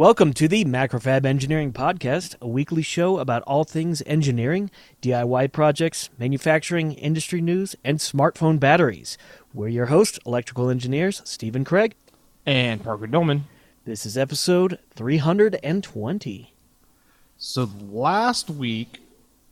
[0.00, 4.70] Welcome to the Macrofab Engineering Podcast, a weekly show about all things engineering,
[5.02, 9.18] DIY projects, manufacturing, industry news, and smartphone batteries.
[9.52, 11.96] We're your hosts, electrical engineers Stephen Craig.
[12.46, 13.44] and Parker Dolman.
[13.84, 16.54] This is episode 320.
[17.36, 19.00] So last week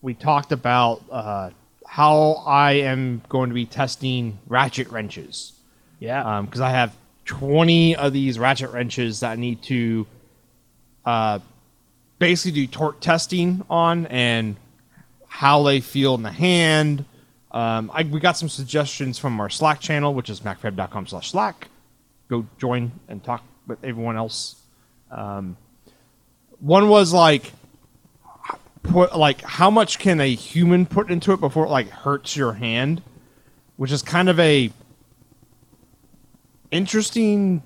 [0.01, 1.51] we talked about uh,
[1.87, 5.53] how I am going to be testing ratchet wrenches
[6.01, 6.41] Yeah.
[6.41, 6.97] because I have
[7.27, 10.07] 20 of these ratchet wrenches that I need to
[11.09, 11.39] uh,
[12.19, 14.57] basically do torque testing on and
[15.27, 17.07] how they feel in the hand.
[17.51, 21.69] Um, I, we got some suggestions from our Slack channel, which is macrofab.com slash Slack.
[22.29, 24.57] Go join and talk with everyone else.
[25.11, 25.57] Um,
[26.61, 27.53] one was like,
[28.83, 32.53] put like how much can a human put into it before it like hurts your
[32.53, 33.01] hand,
[33.79, 34.71] which is kind of a
[36.71, 37.63] interesting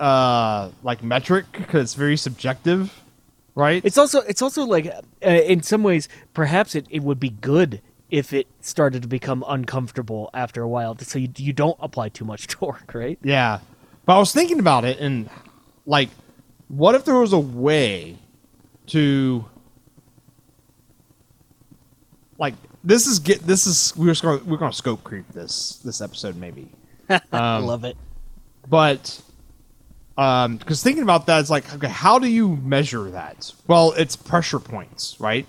[0.00, 3.02] uh like metric because it's very subjective
[3.54, 7.28] right it's also it's also like uh, in some ways perhaps it, it would be
[7.28, 12.08] good if it started to become uncomfortable after a while so you, you don't apply
[12.08, 13.18] too much torque, right?
[13.22, 13.60] yeah
[14.06, 15.28] but i was thinking about it and
[15.84, 16.08] like
[16.68, 18.16] what if there was a way
[18.86, 19.44] to
[22.38, 26.36] like this is get this is we're gonna we're gonna scope creep this this episode
[26.36, 26.70] maybe
[27.32, 27.96] I love it.
[28.68, 29.20] but
[30.20, 33.52] um because thinking about that is like okay how do you measure that?
[33.66, 35.46] Well it's pressure points right?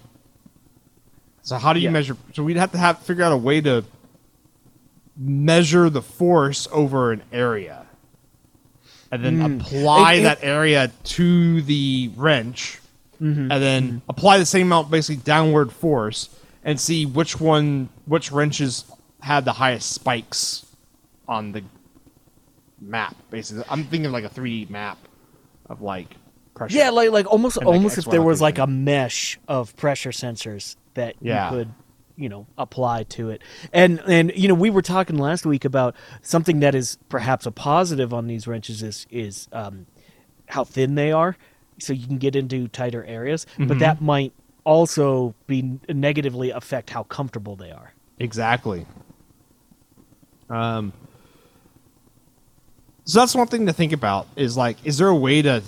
[1.43, 1.91] So how do you Yeah.
[1.91, 3.83] measure so we'd have to have figure out a way to
[5.17, 7.85] measure the force over an area
[9.11, 9.59] and then mm.
[9.61, 12.79] apply It- it- that area to the wrench
[13.21, 13.51] mm-hmm.
[13.51, 14.09] and then mm-hmm.
[14.09, 16.29] apply the same amount basically downward force
[16.63, 18.85] and see which one which wrenches
[19.21, 20.65] have the highest spikes
[21.27, 21.63] on the
[22.81, 24.97] map basically i'm thinking like a 3d map
[25.67, 26.15] of like
[26.53, 29.75] pressure Yeah, like like almost And, like, almost if there was like a mesh of
[29.77, 31.49] pressure sensors that Yeah.
[31.51, 31.73] you could
[32.17, 33.41] you know apply to it.
[33.71, 37.51] And and you know we were talking last week about something that is perhaps a
[37.51, 39.85] positive on these wrenches is is um,
[40.47, 41.37] how thin they are,
[41.79, 43.45] so you can get into tighter areas.
[43.53, 43.67] Mm-hmm.
[43.67, 44.33] But that might
[44.65, 47.93] also be negatively affect how comfortable they are.
[48.19, 48.85] Exactly.
[50.49, 50.91] Um.
[53.05, 55.63] So that's one thing to think about is like, is there a way to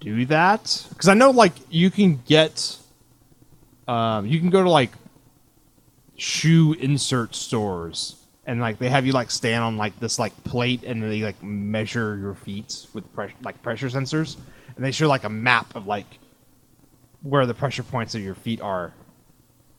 [0.00, 0.86] do that?
[0.90, 2.76] Because I know like you can get,
[3.86, 4.90] um, you can go to like
[6.16, 10.82] shoe insert stores and like they have you like stand on like this like plate
[10.82, 14.36] and they like measure your feet with pressure like pressure sensors
[14.74, 16.18] and they show like a map of like
[17.22, 18.92] where the pressure points of your feet are.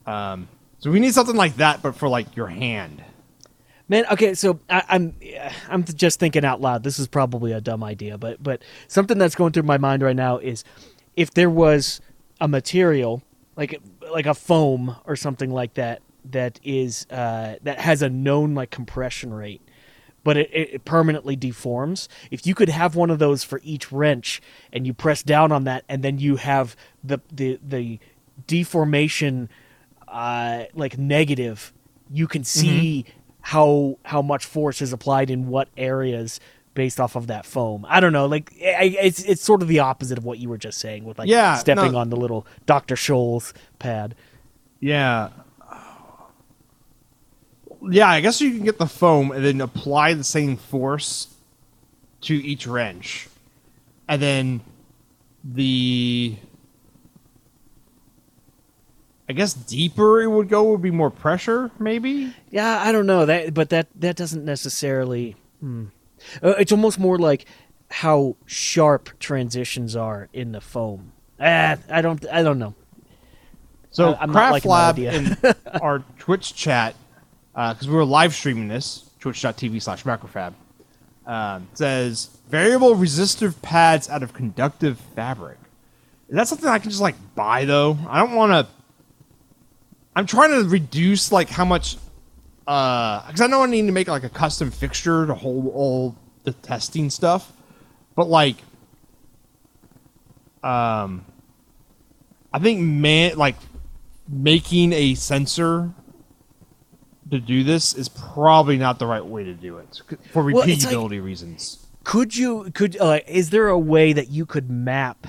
[0.06, 0.48] Um,
[0.80, 3.04] so we need something like that, but for like your hand.
[3.90, 5.16] Man, okay, so I, I'm
[5.68, 6.84] I'm just thinking out loud.
[6.84, 10.16] This is probably a dumb idea, but but something that's going through my mind right
[10.16, 10.64] now is
[11.16, 12.00] if there was
[12.40, 13.24] a material
[13.56, 18.54] like like a foam or something like that that is uh, that has a known
[18.54, 19.62] like compression rate,
[20.24, 22.08] but it, it permanently deforms.
[22.30, 24.40] If you could have one of those for each wrench,
[24.72, 28.00] and you press down on that, and then you have the the the
[28.46, 29.50] deformation
[30.08, 31.74] uh, like negative,
[32.12, 33.06] you can see
[33.42, 36.40] how how much force is applied in what areas
[36.76, 37.86] based off of that foam.
[37.90, 40.58] I don't know, like I, it's it's sort of the opposite of what you were
[40.58, 41.98] just saying with like Yeah, stepping no.
[42.00, 42.96] on the little Dr.
[42.96, 44.16] Scholl's pad.
[44.80, 45.30] Yeah.
[47.90, 51.34] Yeah, I guess you can get the foam and then apply the same force
[52.22, 53.30] to each wrench.
[54.08, 54.62] And then
[55.44, 56.36] the
[59.30, 62.34] I guess deeper it would go would be more pressure, maybe?
[62.50, 65.36] Yeah, I don't know that, but that that doesn't necessarily.
[65.60, 65.86] Hmm.
[66.42, 67.46] Uh, it's almost more like
[67.92, 71.12] how sharp transitions are in the foam.
[71.40, 72.26] Ah, I don't.
[72.32, 72.74] I don't know.
[73.92, 75.38] So I- Craft Lab in
[75.82, 76.96] our Twitch chat,
[77.54, 80.54] because we were live streaming this, twitch.tv slash macrofab,
[81.28, 85.58] um, says variable resistive pads out of conductive fabric.
[86.30, 87.96] Is that something I can just like buy though?
[88.08, 88.74] I don't want to.
[90.20, 91.96] I'm trying to reduce like how much,
[92.68, 96.14] uh because I know I need to make like a custom fixture to hold all
[96.44, 97.54] the testing stuff,
[98.18, 98.58] but like,
[100.62, 101.24] um,
[102.54, 103.56] I think man like
[104.28, 105.90] making a sensor
[107.32, 110.02] to do this is probably not the right way to do it
[110.34, 111.86] for Well, like- repeatability reasons.
[112.04, 112.72] Could you?
[112.74, 115.28] Could uh, is there a way that you could map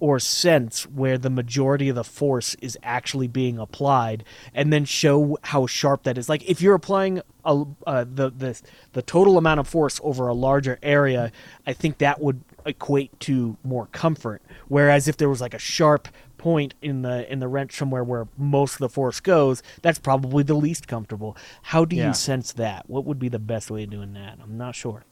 [0.00, 4.24] or sense where the majority of the force is actually being applied,
[4.54, 6.28] and then show how sharp that is?
[6.28, 8.60] Like if you're applying a, uh, the the
[8.92, 11.32] the total amount of force over a larger area,
[11.66, 14.42] I think that would equate to more comfort.
[14.68, 18.28] Whereas if there was like a sharp point in the in the wrench somewhere where
[18.36, 21.36] most of the force goes, that's probably the least comfortable.
[21.62, 22.08] How do Yeah.
[22.08, 22.88] you sense that?
[22.88, 24.38] What would be the best way of doing that?
[24.40, 25.02] I'm not sure.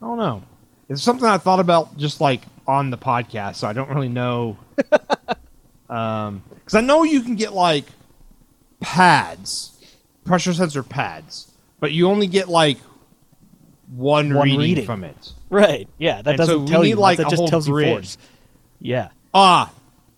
[0.00, 0.42] I don't know.
[0.88, 4.56] It's something I thought about just like on the podcast, so I don't really know.
[5.88, 7.84] um, because I know you can get like
[8.80, 9.72] pads,
[10.24, 11.50] pressure sensor pads,
[11.80, 12.78] but you only get like
[13.94, 14.84] one, One reading, reading.
[14.86, 15.32] from it.
[15.50, 15.88] Right.
[15.98, 16.96] Yeah, that And doesn't we tell you.
[16.96, 17.88] like, that a just whole tells you grid.
[17.88, 18.18] force.
[18.80, 19.08] Yeah.
[19.34, 19.72] Ah,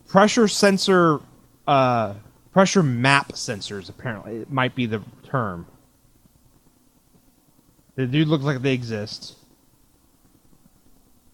[0.08, 1.20] pressure sensor,
[1.66, 2.14] uh,
[2.52, 3.88] pressure map sensors.
[3.88, 5.66] Apparently, it might be the term.
[7.96, 9.36] They do look like they exist.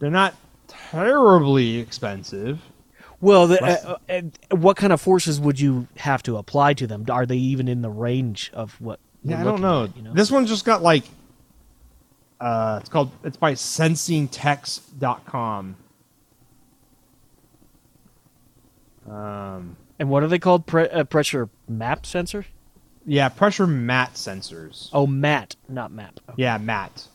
[0.00, 0.34] They're not
[0.66, 2.60] terribly expensive.
[3.20, 4.22] Well, the, uh, uh,
[4.56, 7.04] what kind of forces would you have to apply to them?
[7.10, 8.98] Are they even in the range of what?
[9.22, 9.84] Yeah, I don't know.
[9.84, 10.14] at, you know?
[10.14, 11.04] This one's just got like
[12.40, 15.76] uh it's called it's by sensingtex.com.
[19.08, 20.64] Um and what are they called?
[20.66, 22.46] Pre- uh, pressure map sensor?
[23.06, 24.88] yeah, pressure mat sensors.
[24.94, 26.18] Oh, mat, not map.
[26.36, 27.06] Yeah, mat.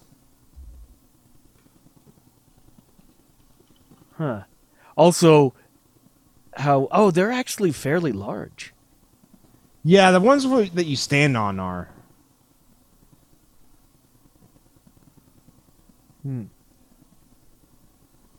[4.18, 4.44] Huh.
[4.96, 5.54] Also,
[6.56, 6.88] how?
[6.92, 8.74] Oh, they're actually fairly large.
[9.84, 11.90] Yeah, the ones that you stand on are.
[16.24, 16.46] Hmm.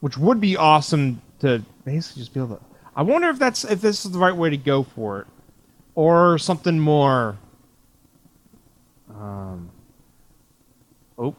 [0.00, 2.62] Which would be awesome to basically just be able to.
[2.96, 5.26] I wonder if that's if this is the right way to go for it,
[5.94, 7.37] or something more.
[9.11, 9.70] Um.
[11.19, 11.34] Oh,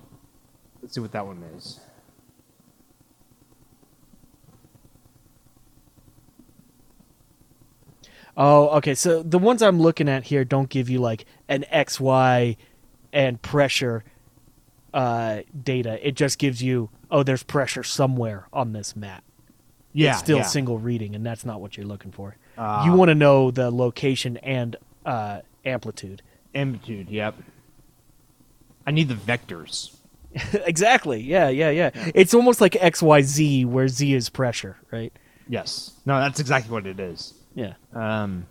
[0.81, 1.80] let's see what that one is.
[8.38, 8.94] Oh, okay.
[8.94, 12.56] So the ones I'm looking at here don't give you like an X, Y,
[13.12, 14.04] and pressure
[14.94, 16.07] uh, data.
[16.07, 19.24] It just gives you, oh, there's pressure somewhere on this map.
[19.94, 20.44] Yeah, it's still yeah.
[20.44, 22.38] single reading, and that's not what you're looking for.
[22.60, 22.86] Ah.
[22.86, 24.75] you want to know the location and
[25.06, 26.22] uh, amplitude.
[26.54, 27.10] amplitude.
[27.10, 27.36] Yep.
[28.86, 29.95] I need the vectors.
[30.66, 31.22] exactly.
[31.22, 35.12] Yeah, yeah, yeah, It's almost like X, Y, Z, where Z is pressure, right?
[35.50, 35.94] Yes.
[36.06, 37.33] No, that's exactly what it is.
[37.57, 37.74] Yeah.
[37.94, 38.45] Um,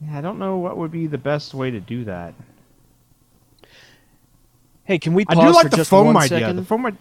[0.00, 2.32] yeah, I don't know what would be the best way to do that.
[4.84, 6.38] Hey, can we I pause do like for the just foam one idea.
[6.40, 6.56] second?
[6.56, 6.86] The foam.
[6.86, 6.92] i-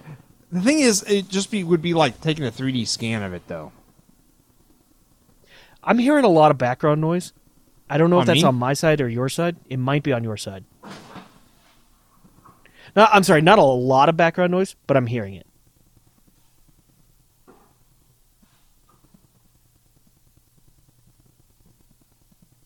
[0.52, 3.44] The thing is, it just be would be like taking a 3D scan of it,
[3.48, 3.72] though.
[5.84, 7.34] I'm hearing a lot of background noise.
[7.88, 8.48] I don't know if that's me?
[8.48, 9.58] on my side or your side.
[9.70, 10.64] It might be on your side.
[12.96, 15.46] No, I'm sorry, not a lot of background noise, but I'm hearing it.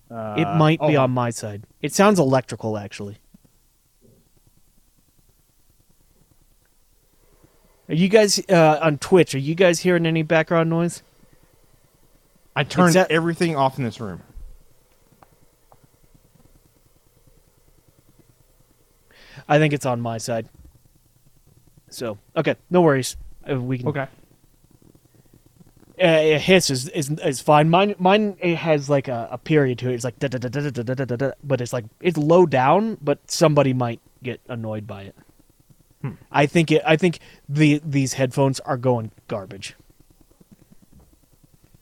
[0.09, 0.13] It
[0.47, 1.63] Uh, might be oh, on my side.
[1.81, 3.17] It sounds electrical, actually.
[7.89, 9.33] Are you guys uh, on Twitch?
[9.35, 11.03] Are you guys hearing any background noise?
[12.55, 14.21] I turned that- everything off in this room.
[19.47, 20.49] I think it's on my side.
[21.89, 23.15] So okay, no worries.
[23.49, 23.87] Uh, we can.
[23.87, 24.07] Okay.
[25.99, 27.69] Uh, a hiss is, is is fine.
[27.69, 29.95] Mine mine it has like a, a period to it.
[29.95, 31.31] It's like da da da da da da da da da.
[31.43, 32.97] But it's like it's low down.
[33.01, 35.15] But somebody might get annoyed by it.
[36.01, 36.11] Hmm.
[36.31, 36.83] I think it.
[36.85, 39.75] I think the these headphones are going garbage.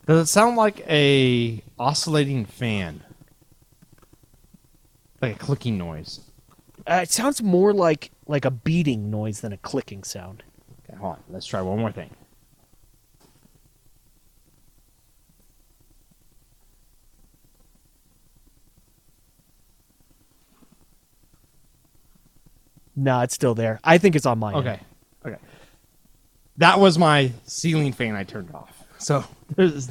[0.06, 3.02] Does it sound like a oscillating fan?
[5.20, 6.20] Like a clicking noise.
[6.86, 10.42] Uh, it sounds more like like a beating noise than a clicking sound.
[10.88, 11.22] Okay, hold on.
[11.28, 12.10] Let's try one more thing.
[22.96, 23.78] No, it's still there.
[23.84, 24.66] I think it's on my end.
[24.66, 24.80] Okay.
[25.26, 25.36] Okay.
[26.56, 28.82] That was my ceiling fan I turned off.
[28.98, 29.22] So
[29.54, 29.90] there's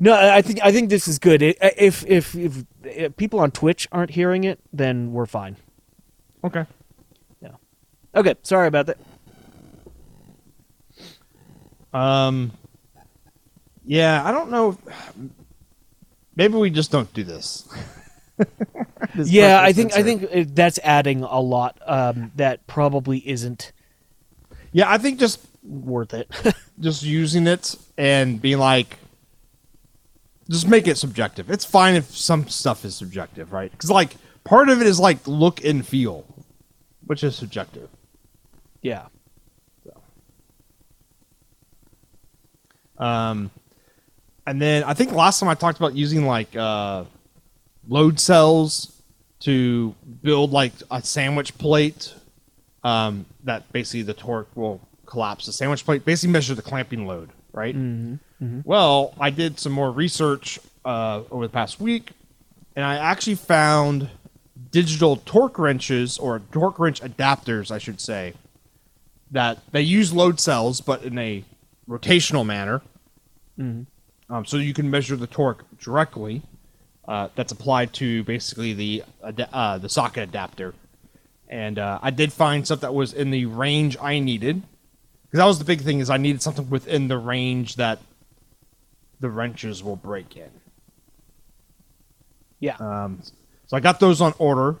[0.00, 1.42] No, I think I think this is good.
[1.42, 1.56] If,
[2.06, 5.56] if if if people on Twitch aren't hearing it, then we're fine.
[6.42, 6.64] okay.
[7.40, 7.50] Yeah.
[8.14, 8.98] Okay, sorry about that.
[11.92, 12.52] Um.
[13.84, 14.76] Yeah, I don't know.
[16.34, 17.68] Maybe we just don't do this.
[19.14, 21.78] This yeah, I think I think that's adding a lot.
[21.86, 23.72] Um, that probably isn't
[24.72, 26.30] Yeah, I think just worth it.
[26.80, 28.98] just using it and being like,
[30.50, 31.50] just make it subjective.
[31.50, 33.70] It's fine if some stuff is subjective, right?
[33.70, 36.24] Because like part of it is like look and feel,
[37.06, 37.88] which is subjective.
[38.82, 39.06] yeah.
[42.98, 43.50] Um,
[44.46, 47.04] and then I think last time I talked about using like uh,
[47.88, 48.92] load cells
[49.40, 52.14] to build like a sandwich plate
[52.84, 57.30] um, that basically the torque will collapse the sandwich plate, basically measure the clamping load,
[57.52, 57.74] right?
[58.64, 62.10] Well, I did some more research uh, over the past week,
[62.74, 64.08] and I actually found
[64.70, 68.34] digital torque wrenches or torque wrench adapters, I should say,
[69.30, 71.44] that they use load cells, but in a
[71.88, 72.82] rotational manner.
[74.28, 76.42] Um, so you can measure the torque directly.
[77.08, 80.74] Uh, that's applied to basically the uh, the socket adapter,
[81.48, 84.62] and uh, I did find stuff that was in the range I needed.
[85.26, 88.00] Because that was the big thing is I needed something within the range that
[89.20, 90.50] the wrenches will break in.
[92.60, 92.76] Yeah.
[92.76, 93.22] Um,
[93.66, 94.76] so I got those on order.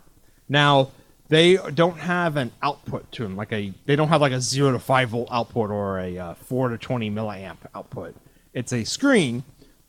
[0.48, 0.90] Now
[1.28, 4.72] they don't have an output to them, like a they don't have like a zero
[4.72, 8.14] to five volt output or a uh, four to twenty milliamp output.
[8.52, 9.44] It's a screen,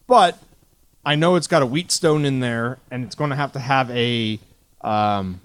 [0.07, 0.37] but
[1.07, 3.89] I know it's got a Wheatstone in there, and it's going to have to have
[3.91, 4.37] a
[4.81, 5.39] um,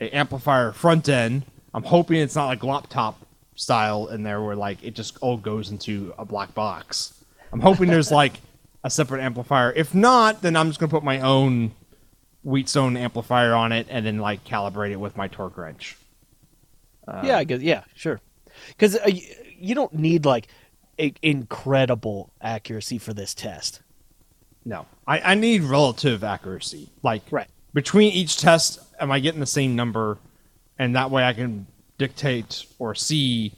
[0.00, 1.42] a amplifier front end.
[1.74, 3.20] I'm hoping it's not like laptop
[3.56, 7.12] style in there where like it just all goes into a black box.
[7.52, 8.40] I'm hoping there's like
[8.84, 9.70] a separate amplifier.
[9.70, 11.72] If not, then I'm just gonna put my own
[12.42, 15.98] Wheatstone amplifier on it and then like calibrate it with my torque wrench.
[17.06, 17.60] yeah, I guess.
[17.60, 18.22] Yeah, sure.
[18.68, 19.10] Because uh,
[19.58, 20.48] you don't need like
[20.98, 23.82] a- incredible accuracy for this test.
[24.66, 26.90] No, I, I need relative accuracy.
[27.02, 27.46] Like Right.
[27.72, 30.18] between each test, am I getting the same number?
[30.78, 31.66] And that way I can
[31.98, 33.52] dictate or see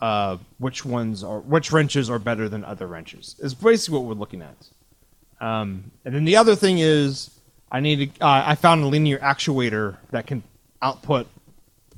[0.00, 3.34] uh, which ones are which wrenches are better than other wrenches.
[3.38, 4.56] Is basically what we're looking at.
[5.40, 7.30] Um, and then the other thing is
[7.70, 10.42] I need to, uh, I found a linear actuator that can
[10.82, 11.26] output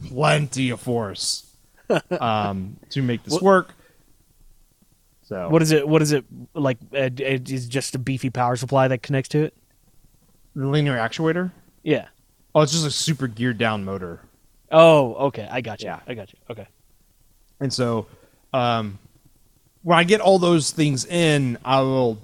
[0.06, 1.50] plenty of force
[2.20, 3.75] um, to make this What- work.
[5.24, 5.86] So What is it?
[5.88, 6.78] What is it like?
[6.92, 9.54] Uh, it is just a beefy power supply that connects to it.
[10.54, 11.50] the linear actuator?
[11.82, 12.06] Yeah.
[12.54, 14.20] Oh, it's just a super geared down motor.
[14.70, 15.48] Oh, okay.
[15.50, 15.86] I got you.
[15.88, 16.00] Yeah.
[16.06, 16.38] I got you.
[16.50, 16.66] Okay.
[17.60, 18.06] And so,
[18.52, 18.98] um,
[19.82, 22.18] when I get all those things in, I will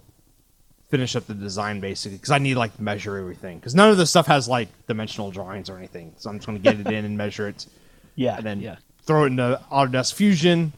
[0.88, 3.96] finish up the design basically because I need like to measure everything because none of
[3.96, 6.12] this stuff has like dimensional drawings or anything.
[6.18, 7.66] So I'm just going to get it in and measure it,
[8.16, 8.36] Yeah.
[8.36, 8.76] and then yeah.
[9.04, 10.72] throw it into Autodesk Fusion,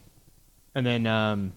[0.75, 1.53] and then um,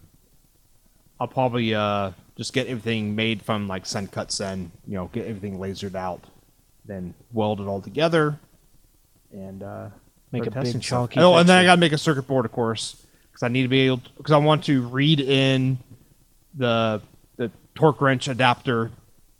[1.20, 4.70] I'll probably uh, just get everything made from like SendCutSend.
[4.87, 6.23] You know, get everything lasered out,
[6.85, 8.38] then weld it all together,
[9.32, 9.88] and uh,
[10.32, 12.52] Make a big chunky Oh, and then I got to make a circuit board, of
[12.52, 15.78] course, because I need to be able because I want to read in
[16.54, 17.00] the
[17.37, 18.90] the torque wrench adapter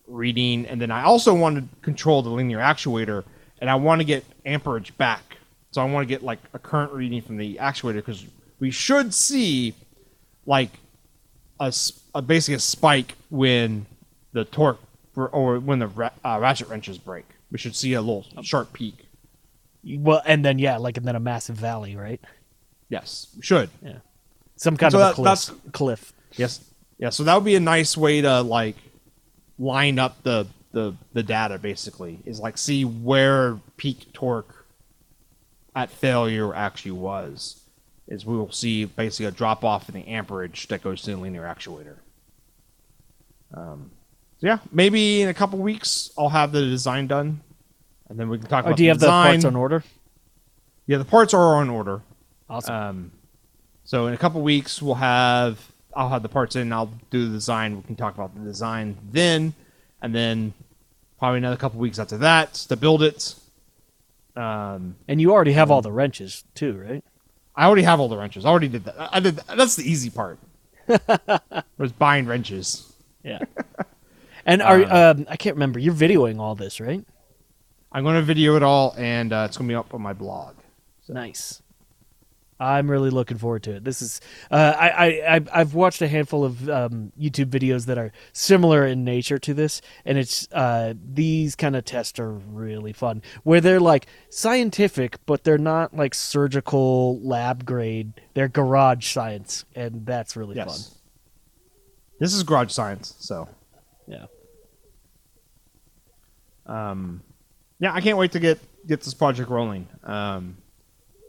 [0.07, 3.25] reading, and then I also want to control the linear actuator,
[3.61, 5.39] and I want to get amperage back.
[5.73, 8.25] So I want to get like a current reading from the actuator because
[8.61, 9.75] we should see
[10.47, 10.71] like
[11.61, 11.73] a,
[12.15, 13.87] a basically a spike when
[14.33, 14.81] the torque
[15.15, 17.25] or, or when the ra- uh, ratchet wrenches break.
[17.51, 19.07] We should see a little sharp peak.
[19.85, 22.21] Well, and then yeah, like and then a massive valley, right?
[22.89, 23.71] Yes, we should.
[23.83, 23.99] Yeah,
[24.57, 25.25] some kind So of a that- cliff.
[25.25, 26.13] that's- cliff.
[26.37, 26.61] Yes.
[26.99, 28.77] Yeah, so that would be a nice way to like
[29.59, 32.19] line up the the the data basically.
[32.25, 34.67] Is like see where peak torque
[35.75, 37.61] at failure actually was.
[38.09, 41.17] Is we will see basically a drop off in the amperage that goes to the
[41.17, 41.97] linear actuator.
[43.55, 43.91] Um
[44.41, 47.41] so yeah, maybe in a couple weeks I'll have the design done.
[48.09, 49.83] And then we can talk Oh, about do you the have the parts on order?
[50.87, 52.03] Yeah, the parts are on order.
[52.49, 52.75] Awesome.
[52.75, 53.11] Um,
[53.83, 55.61] so in a couple weeks, we'll have
[55.95, 56.73] I'll have the parts in.
[56.73, 57.77] I'll do the design.
[57.77, 59.55] We can talk about the design then,
[60.03, 60.53] and then
[61.19, 63.35] probably another couple weeks after that to build it.
[64.37, 67.05] Um, and you already have all the wrenches too, right?
[67.57, 68.45] I already have all the wrenches.
[68.45, 68.95] I already did that.
[69.13, 69.37] I did.
[69.57, 70.39] That's the easy part.
[71.79, 72.93] was buying wrenches.
[73.25, 73.41] Yeah.
[74.45, 75.79] and are um, I can't remember.
[75.79, 77.05] You're videoing all this, right?
[77.91, 80.13] I'm going to video it all, and uh, it's going to be up on my
[80.13, 80.55] blog.
[81.09, 81.63] Nice.
[82.59, 83.85] I'm really looking forward to it.
[83.85, 84.21] This is
[84.51, 88.87] uh, I, I I've- I've watched a handful of um, YouTube videos that are similar
[88.87, 93.61] in nature to this, and it's uh, these kind of tests are really fun, where
[93.61, 98.15] they're like scientific, but they're not like surgical lab grade.
[98.35, 100.95] They're garage science, and that's really Yes.
[102.19, 103.49] This is garage science, so.
[104.09, 104.27] Yeah.
[106.67, 107.23] um,
[107.79, 109.87] yeah, I can't wait to get get this project rolling.
[110.05, 110.57] Um,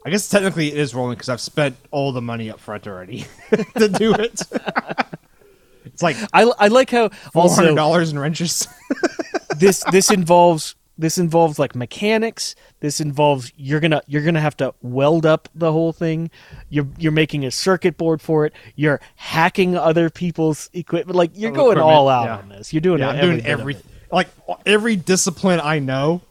[0.08, 3.26] I guess technically it is rolling because I've spent all the money up front already
[3.78, 4.42] to do it.
[5.86, 8.70] it's like I, I like how four hundred also dollars in wrenches.
[9.58, 14.74] this this involves this involves like mechanics this involves you're gonna you're gonna have to
[14.82, 16.32] weld up the whole thing
[16.70, 21.52] you're you're making a circuit board for it you're hacking other people's equipment like you're
[21.52, 22.38] going equipment, all out yeah.
[22.38, 23.76] on this you're doing yeah, I'm doing every
[24.12, 24.28] like
[24.66, 26.22] every discipline I know.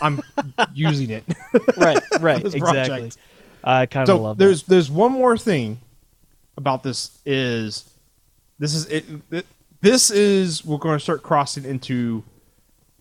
[0.00, 0.22] I'm
[0.74, 1.24] using it.
[1.76, 3.18] right right exactly project.
[3.64, 5.80] I kind of so love there's there's one more thing
[6.56, 7.88] about this is
[8.58, 9.46] this is it, it
[9.80, 12.22] this is we're going to start crossing into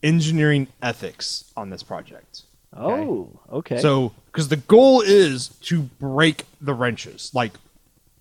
[0.03, 2.41] engineering ethics on this project.
[2.73, 2.79] that.
[2.79, 3.79] Oh, okay.
[3.79, 7.53] So because the goal is to break the wrenches, like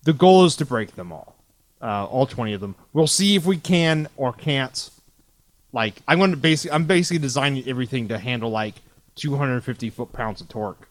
[0.03, 1.37] the goal is to break them all,
[1.81, 2.75] uh, all twenty of them.
[2.93, 4.91] We'll see if we can or can't.
[5.73, 8.75] Like I'm going to basically, I'm basically designing everything to handle like
[9.17, 10.89] 250 foot pounds of torque.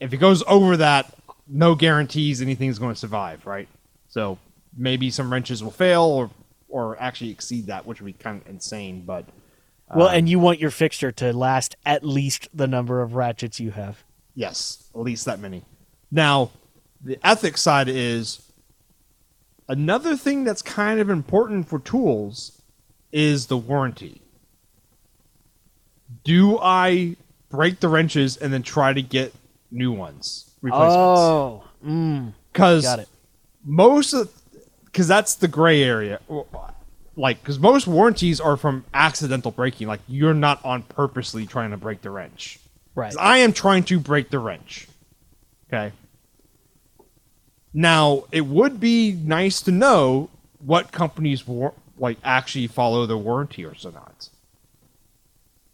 [0.00, 1.12] If it goes over that,
[1.48, 3.68] no guarantees anything's going to survive, right?
[4.08, 4.38] So
[4.76, 6.30] maybe some wrenches will fail or
[6.68, 9.02] or actually exceed that, which would be kind of insane.
[9.04, 9.26] But
[9.94, 13.60] well, um, and you want your fixture to last at least the number of ratchets
[13.60, 14.02] you have.
[14.34, 15.64] Yes, at least that many.
[16.10, 16.50] Now,
[17.02, 18.40] the ethics side is
[19.68, 22.61] another thing that's kind of important for tools
[23.12, 24.20] is the warranty.
[26.24, 27.16] Do I
[27.50, 29.34] break the wrenches and then try to get
[29.70, 30.96] new ones, replacements?
[30.96, 33.08] Oh, mm, Because got it.
[33.64, 34.30] most of
[34.84, 36.20] because that's the gray area.
[37.16, 39.86] Like, because most warranties are from accidental breaking.
[39.88, 42.58] Like, you're not on purposely trying to break the wrench.
[42.94, 43.14] Right.
[43.18, 44.86] I am trying to break the wrench.
[45.68, 45.92] Okay.
[47.74, 50.28] Now, it would be nice to know
[50.58, 54.28] what companies war- like actually follow the warranty or so not.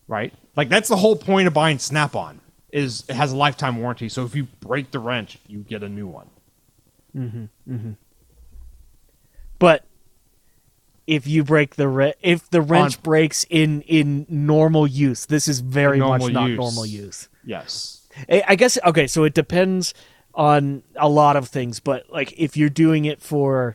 [0.06, 0.32] Right?
[0.56, 2.40] Like that's the whole point of buying Snap-on
[2.72, 4.08] is it has a lifetime warranty.
[4.08, 6.28] So if you break the wrench, you get a new one.
[7.16, 7.44] Mm-hmm.
[7.72, 7.92] Mm-hmm.
[9.58, 9.84] But
[11.06, 15.48] if you break the re- if the wrench On- breaks in in normal use, this
[15.48, 16.58] is very much not use.
[16.58, 17.28] normal use.
[17.44, 18.06] Yes.
[18.28, 19.94] I I guess okay, so it depends
[20.34, 23.74] on a lot of things, but like if you're doing it for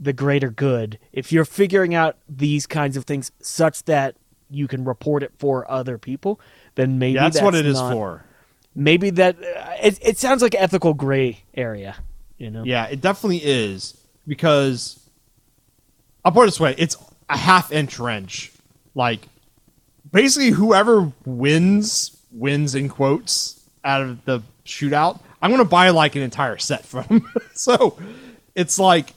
[0.00, 4.16] the greater good, if you're figuring out these kinds of things such that
[4.48, 6.40] you can report it for other people,
[6.74, 8.24] then maybe Yeah, that's, that's what it is not- for.
[8.74, 11.96] Maybe that uh, it, it sounds like ethical gray area,
[12.38, 12.62] you know.
[12.64, 15.00] Yeah, it definitely is because
[16.24, 16.96] I'll put it this way: it's
[17.28, 18.52] a half inch wrench.
[18.94, 19.22] Like
[20.12, 25.18] basically, whoever wins wins in quotes out of the shootout.
[25.42, 27.28] I'm gonna buy like an entire set from.
[27.54, 27.98] so
[28.54, 29.14] it's like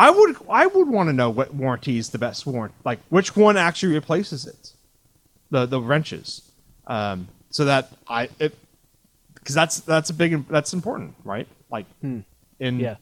[0.00, 2.74] I would I would want to know what warranty is the best warranty.
[2.84, 4.72] Like which one actually replaces it,
[5.50, 6.50] the the wrenches,
[6.86, 8.56] um, so that I it
[9.34, 11.46] because that's that's a big that's important, right?
[11.70, 12.24] Like in
[12.80, 12.96] Yeah.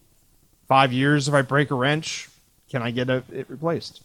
[0.66, 2.28] five years, if I break a wrench,
[2.70, 4.02] can I get a, it replaced?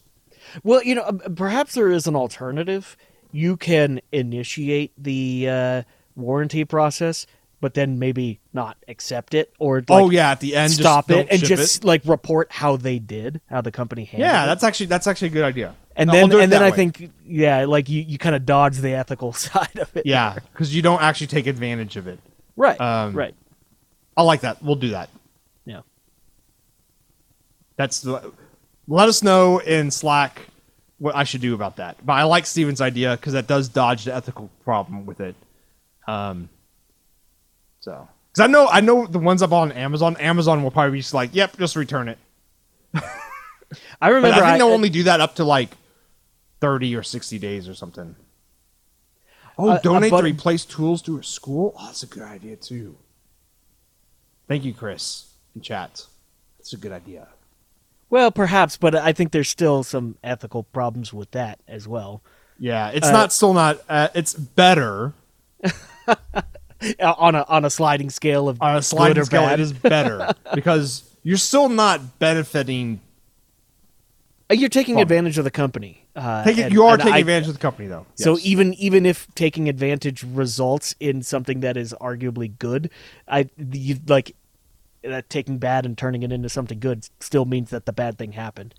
[0.64, 2.96] Well, you know, uh, perhaps there is an alternative.
[3.32, 5.84] You can initiate the uh,
[6.16, 7.26] warranty process,
[7.64, 11.30] but then maybe not accept it or like, oh yeah, at the end, stop it
[11.32, 11.88] and just it.
[11.88, 14.48] like report how they did, how the company handled yeah, it.
[14.48, 15.74] that's actually that's actually a good idea.
[15.96, 16.76] and I'll then it and then I way.
[16.76, 20.06] think yeah, like you, you kind of dodge the ethical side of it.
[20.06, 22.20] yeah, because you don't actually take advantage of it.
[22.58, 23.34] right, Um, right.
[24.18, 24.62] I like that.
[24.62, 25.10] We'll do that.
[25.64, 25.84] Yeah.
[27.78, 28.34] That's the.
[28.90, 30.42] Let us know in Slack
[31.00, 32.06] what I should do about that.
[32.06, 35.36] But I like Steven's idea because that does dodge the ethical problem with it.
[36.10, 36.50] Um.
[37.84, 40.16] So, because I know I know the ones I bought on Amazon.
[40.16, 42.18] Amazon will probably be just like, "Yep, just return it."
[42.96, 43.02] I
[44.00, 45.76] But remember I think they'll I- only do that up to like
[46.62, 48.16] thirty or sixty days or something.
[49.58, 51.74] Oh, Uh, a donate bud- to replace tools to a school.
[51.78, 52.96] Oh, that's a good idea too.
[54.48, 56.06] Thank you, Chris, in chat.
[56.58, 57.28] That's a good idea.
[58.10, 62.22] well, perhaps, but I think there's still some ethical problems with that as well.
[62.58, 63.82] Yeah, it's Uh, not still not.
[63.90, 65.14] Uh, it's better
[67.00, 69.44] On a on a sliding scale of on a sliding scale.
[69.44, 69.60] bad.
[69.60, 73.00] It is better because you're still not benefiting.
[74.50, 76.06] Uh, You're taking Well, advantage of the company.
[76.16, 78.06] Uh, Take it, and- you are taking I- advantage of the company, though.
[78.16, 82.90] So even even if taking advantage results in something that is arguably good,
[83.28, 84.36] I you like
[85.04, 88.34] that taking bad and turning it into something good still means that the bad thing
[88.34, 88.74] happened.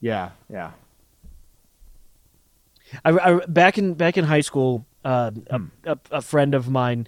[0.00, 0.70] yeah, yeah.
[3.04, 5.10] I, I back in back in high school, Hmm.
[5.10, 7.06] a, a, a friend of mine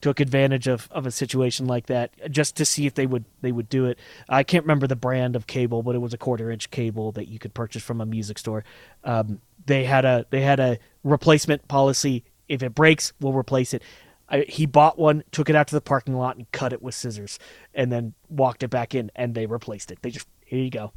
[0.00, 3.52] took advantage of, of a situation like that just to see if they would they
[3.52, 3.98] would do it.
[4.28, 7.28] I can't remember the brand of cable, but it was a quarter inch cable that
[7.28, 8.64] you could purchase from a music store.
[9.04, 12.24] Um, they had a they had a replacement policy.
[12.48, 13.82] If it breaks, we'll replace it.
[14.28, 16.94] I, he bought one, took it out to the parking lot, and cut it with
[16.94, 17.38] scissors,
[17.74, 19.98] and then walked it back in, and they replaced it.
[20.02, 20.92] They just here you go,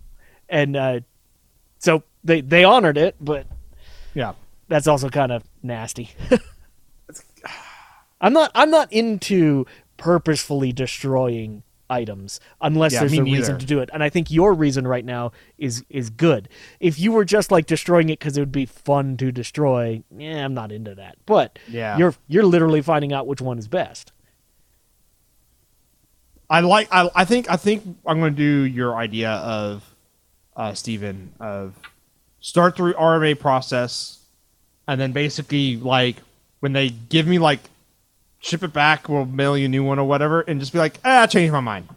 [0.50, 1.00] and uh,
[1.80, 3.48] so they they honored it, but
[4.14, 4.34] Yeah.
[4.68, 6.10] that's also kind of nasty.
[8.24, 13.80] I'm not I'm not into purposefully destroying items unless Yeah, there's a reason to do
[13.80, 13.90] it.
[13.94, 16.50] And I think your reason right now is is good.
[16.80, 20.44] If you were just like destroying it cuz it would be fun to destroy, yeah,
[20.44, 21.18] I'm not into that.
[21.28, 21.98] But Yeah.
[21.98, 24.12] you're you're literally finding out which one is best.
[26.50, 26.88] I like.
[26.92, 27.50] I, I think.
[27.50, 29.84] I think I'm going to do your idea of,
[30.56, 31.74] uh, Stephen of
[32.42, 34.20] start through RMA process,
[34.88, 36.18] and then basically like
[36.60, 37.60] when they give me like
[38.44, 41.00] ship it back, we'll mail you a new one or whatever, and just be like,
[41.06, 41.88] ah, I changed my mind.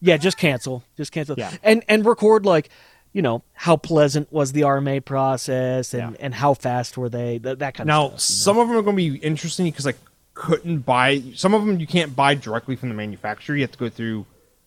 [0.00, 0.82] Yeah, just cancel.
[0.96, 1.36] Just cancel.
[1.38, 1.52] Yeah.
[1.62, 2.70] And and record like,
[3.12, 6.24] you know, how pleasant was the RMA process and, Yeah.
[6.24, 7.38] and how fast were they?
[7.38, 8.38] That, that kind Now, of stuff.
[8.38, 9.92] Now some of them are going to be interesting because I
[10.34, 11.22] couldn't buy.
[11.34, 13.56] Some of them you can't buy directly from the manufacturer.
[13.56, 14.24] You have to go through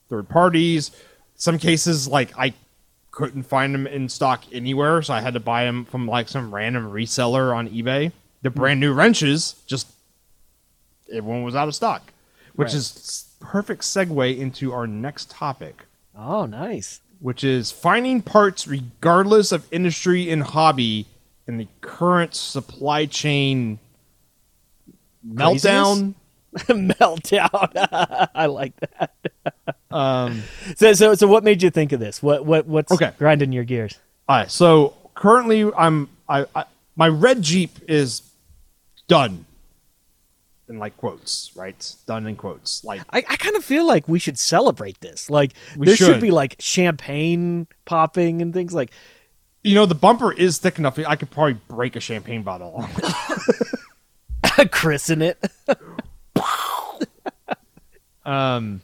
[0.09, 0.91] third parties.
[1.35, 2.53] Some cases, like I
[3.09, 6.53] couldn't find them in stock anywhere, so I had to buy them from like some
[6.53, 8.11] random reseller on eBay.
[8.43, 8.59] The Hmm.
[8.59, 9.87] brand new wrenches, just
[11.11, 12.11] everyone was out of stock,
[12.55, 12.75] which Right.
[12.75, 15.85] is perfect segue into our next topic
[16.17, 17.01] Oh, nice.
[17.19, 21.07] which is finding parts regardless of industry and hobby
[21.47, 23.79] in the current supply chain
[25.27, 26.13] meltdown.
[26.55, 28.29] Meltdown.
[28.35, 29.11] I like that.
[29.91, 30.41] Um,
[30.75, 32.21] So, so so what made you think of this?
[32.23, 33.11] What what what's Okay.
[33.19, 33.99] grinding your gears?
[34.27, 38.23] all right, so currently I'm I, I my red Jeep is
[39.07, 39.45] done.
[40.69, 41.95] In like quotes, right?
[42.06, 42.84] Done in quotes.
[42.84, 45.30] Like I, I kind of feel like we should celebrate this.
[45.30, 46.06] Like there should.
[46.06, 46.21] should.
[46.21, 48.91] be like champagne popping and things like
[49.62, 50.99] you know, the bumper is thick enough.
[50.99, 52.86] I could probably break a champagne bottle.
[54.71, 55.43] christen it.
[58.26, 58.82] Um,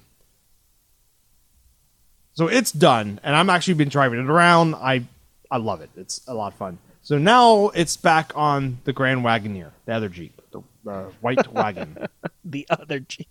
[2.34, 4.76] so it's done, and I'm actually been driving it around.
[4.76, 5.04] I
[5.50, 5.90] I love it.
[5.96, 6.78] It's a lot of fun.
[7.04, 11.98] So now it's back on the Grand Wagoneer, the other Jeep, the, the white wagon,
[12.46, 13.28] the other Jeep.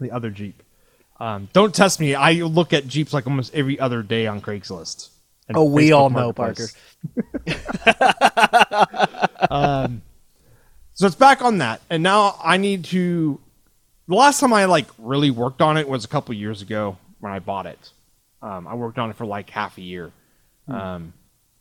[0.00, 0.62] the other Jeep.
[1.20, 2.14] Um, don't test me.
[2.14, 5.10] I look at Jeeps like almost every other day on Craigslist.
[5.48, 6.66] and Oh, we Facebook all know, Parker.
[9.50, 10.02] Um,
[10.94, 13.40] so it's back on that, and now I need to.
[14.08, 17.32] The last time I like really worked on it was a couple years ago when
[17.32, 17.90] I bought it.
[18.40, 20.10] Um, I worked on it for like half a year.
[20.68, 21.12] Um,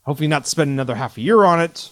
[0.04, 1.90] hopefully, not spend another half a year on it,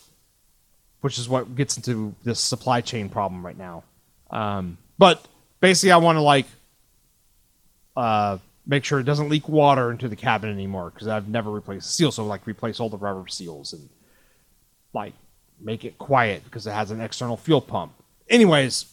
[1.01, 3.83] which is what gets into this supply chain problem right now.
[4.31, 5.25] Um, but
[5.59, 6.45] basically, I want to like
[7.95, 11.87] uh, make sure it doesn't leak water into the cabin anymore because I've never replaced
[11.87, 12.11] the seal.
[12.11, 13.89] So like replace all the rubber seals and
[14.93, 15.13] like
[15.59, 17.93] make it quiet because it has an external fuel pump.
[18.29, 18.85] Anyways,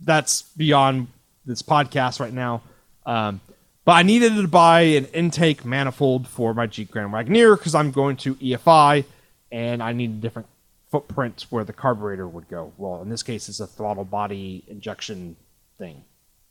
[0.00, 1.08] that's beyond
[1.44, 2.62] this podcast right now.
[3.04, 3.40] Um,
[3.84, 7.90] but I needed to buy an intake manifold for my Jeep Grand Wagoneer because I'm
[7.90, 9.04] going to EFI
[9.50, 10.48] and I need a different
[10.90, 12.72] footprint where the carburetor would go.
[12.76, 15.36] Well, in this case, it's a throttle body injection
[15.78, 16.04] thing.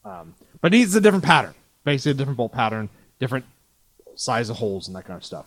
[0.05, 3.45] Um, but it needs a different pattern, basically a different bolt pattern, different
[4.15, 5.45] size of holes and that kind of stuff.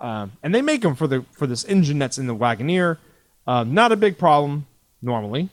[0.00, 2.98] Um, and they make them for the for this engine that's in the Wagoneer.
[3.46, 4.66] Um, not a big problem
[5.00, 5.48] normally.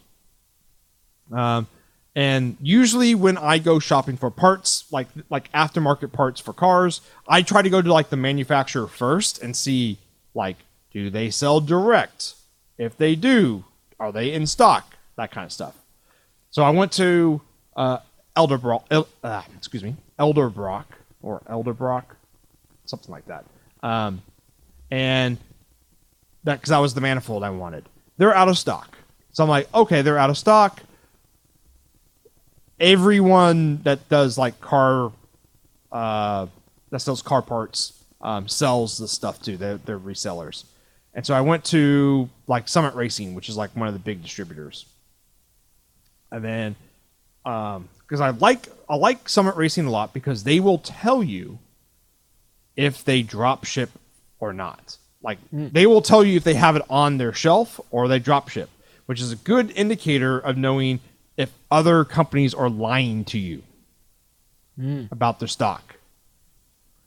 [1.32, 1.68] Um,
[2.16, 7.44] and usually when I go shopping for parts, like like aftermarket parts for cars, I
[7.44, 10.00] try to go to like the manufacturer first and see
[10.34, 10.58] like
[10.92, 12.34] do they sell direct?
[12.82, 13.64] If they do,
[14.00, 14.96] are they in stock?
[15.16, 15.76] That kind of stuff.
[16.50, 17.40] So I went to
[17.76, 18.00] uh,
[18.36, 20.86] Elderbrock, El, uh, excuse me, Elderbrock
[21.22, 22.06] or Elderbrock,
[22.86, 23.46] something like that.
[23.84, 24.24] Um,
[24.90, 25.38] and
[26.44, 27.88] that because that was the manifold I wanted.
[28.18, 28.98] They're out of stock,
[29.32, 30.82] so I'm like, okay, they're out of stock.
[32.80, 35.12] Everyone that does like car,
[35.92, 36.48] uh,
[36.90, 39.56] that sells car parts, um, sells the stuff too.
[39.56, 40.64] They're, they're resellers,
[41.14, 44.22] and so I went to like Summit Racing, which is like one of the big
[44.22, 44.86] distributors,
[46.32, 46.76] and then
[47.46, 51.60] um because I like I like Summit Racing a lot because they will tell you
[52.76, 53.90] if they drop ship
[54.40, 54.98] or not.
[55.24, 58.50] Like they will tell you if they have it on their shelf or they drop
[58.50, 58.70] ship,
[59.06, 61.00] which is a good indicator of knowing
[61.38, 63.64] if other companies are lying to you
[65.12, 65.96] about their stock.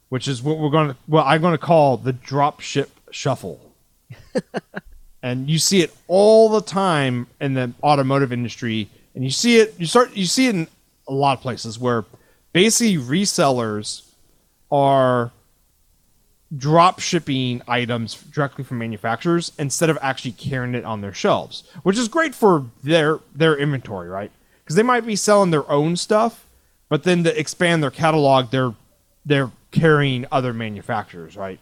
[0.09, 3.59] Which is what we're going to what I'm going to call the drop ship shuffle.
[5.23, 9.73] and you see it all the time in the automotive industry and you see it
[9.77, 10.67] you start you see it in
[11.07, 12.05] a lot of places where
[12.53, 14.03] basically resellers
[14.71, 15.31] are
[16.55, 21.97] drop shipping items directly from manufacturers instead of actually carrying it on their shelves, which
[21.97, 24.31] is great for their their inventory, right?
[24.63, 26.45] Because they might be selling their own stuff,
[26.89, 28.73] but then to expand their catalog, they're
[29.25, 31.59] they're carrying other manufacturers, right?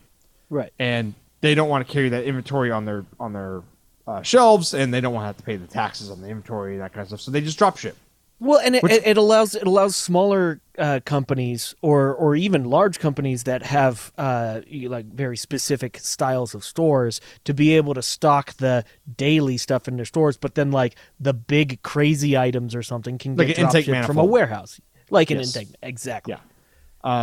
[0.50, 0.72] Right.
[0.78, 3.62] and they don't want to carry that inventory on their on their
[4.08, 6.74] uh, shelves, and they don't want to have to pay the taxes on the inventory
[6.74, 7.22] and that kind of stuff.
[7.22, 7.98] So they just drop ship.
[8.40, 12.98] Well, and it, Which- it, allows it allows smaller uh, companies or or even large
[13.00, 18.54] companies that have uh, like very specific styles of stores to be able to stock
[18.54, 18.84] the
[19.18, 23.36] daily stuff in their stores, but then like the big crazy items or something can
[23.36, 24.80] Like get an intake from a warehouse,
[25.10, 25.56] like an Yes.
[25.56, 25.76] intake.
[25.84, 26.34] Exactly.
[26.34, 26.40] Yeah.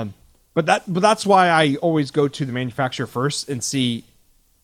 [0.01, 0.13] Um,
[0.55, 4.05] but that but that's why I always go to the manufacturer first and see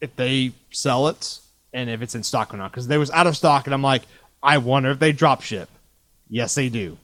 [0.01, 1.39] if they sell it
[1.73, 2.71] and if it's in stock or not.
[2.71, 4.03] Because they was out of stock, and I'm like,
[4.43, 5.69] I wonder if they drop ship.
[6.29, 6.99] Yes, they do.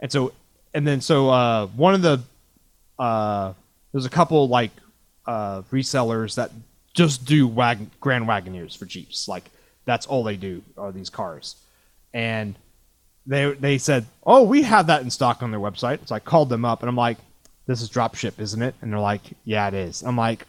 [0.00, 0.32] And so
[0.74, 2.20] and then so uh, one of the
[2.98, 3.52] uh,
[3.92, 4.72] there's a couple like
[5.26, 6.50] uh, resellers that
[6.92, 9.28] just do wag- Grand Wagoneers for Jeeps.
[9.28, 9.44] Like
[9.86, 11.56] that's all they do are these cars,
[12.12, 12.54] and
[13.26, 16.50] they they said, "Oh, we have that in stock on their website." So I called
[16.50, 17.18] them up and I'm like,
[17.66, 20.46] "This is drop ship, isn't it?" And they're like, "Yeah, it is." I'm like,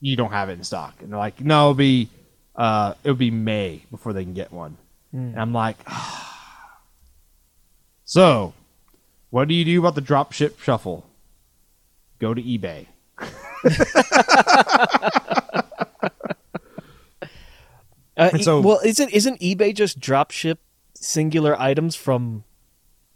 [0.00, 2.08] "You don't have it in stock," and they're like, "No, it'll be
[2.54, 4.76] uh, it'll be May before they can get one."
[5.12, 5.76] And I'm like,
[8.04, 8.52] "So,
[9.30, 11.04] what do you do about the drop ship shuffle?"
[12.18, 12.86] Go to eBay.
[18.18, 20.58] Uh, And e- so- well, isn't isn't eBay just drop ship
[20.94, 22.44] singular items from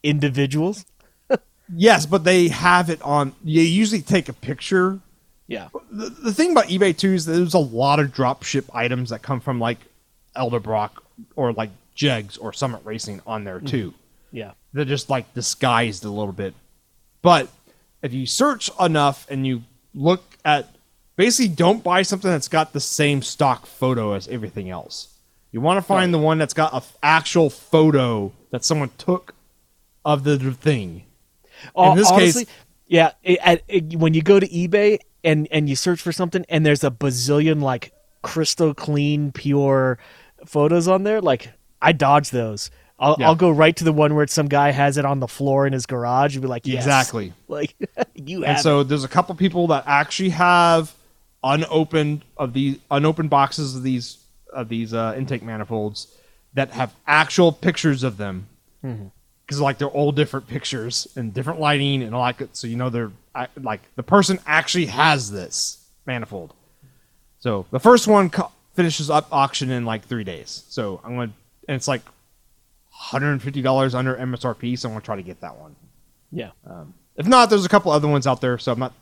[0.03, 0.85] individuals?
[1.73, 3.33] Yes, but they have it on.
[3.45, 4.99] You usually take a picture
[5.47, 5.69] Yeah.
[5.91, 9.11] the, the thing about eBay too is that there's a lot of drop ship items
[9.11, 9.79] that come from like
[10.37, 10.91] Elderbrock
[11.37, 13.89] or like Jegs or Summit Racing on there too.
[13.91, 14.37] Mm-hmm.
[14.37, 14.53] Yeah.
[14.73, 16.55] They're just like disguised a little bit.
[17.23, 17.49] But
[18.03, 19.63] if you search enough and you
[19.95, 20.69] look at
[21.17, 25.09] basically don't buy something that's got the same stock photo as everything else.
[25.53, 29.35] You want to find the one that's got a f- actual photo that someone took
[30.05, 31.03] of the thing.
[31.75, 32.47] Hon- this case- honestly,
[32.87, 33.13] yeah.
[33.23, 36.85] It, it- when you go to eBay and and you search for something, and there's
[36.85, 37.93] a bazillion like
[38.23, 39.99] crystal clean, pure
[40.47, 42.71] photos on there, like I dodge those.
[42.99, 43.29] I'll, Yeah.
[43.29, 45.73] I'll go right to the one where some guy has it on the floor in
[45.73, 46.85] his garage and be like, yes.
[46.85, 47.33] Exactly.
[47.49, 47.75] Like
[48.15, 48.57] you have.
[48.57, 50.95] And so there's a couple people that actually have
[51.43, 54.19] unopened of these unopened boxes of these
[54.53, 56.15] of these uh, intake manifolds
[56.55, 58.47] that have actual pictures of them
[59.51, 62.37] because like they're all different pictures and different lighting and all that.
[62.37, 66.55] good- So you know they're I- like the person actually has this manifold.
[67.41, 70.63] So the first one co- finishes up auction in like three days.
[70.69, 71.33] So I'm gonna
[71.67, 72.03] and it's like
[72.91, 74.79] 150 dollars under MSRP.
[74.79, 75.75] So I'm gonna try to get that one.
[76.31, 76.51] yeah.
[76.65, 78.93] Um, if not, there's a couple other ones out there, so I'm not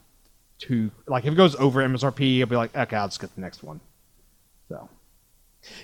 [0.59, 3.41] too like if it goes over MSRP, I'll be like, okay, I'll just get the
[3.43, 3.81] next one.
[4.71, 4.89] So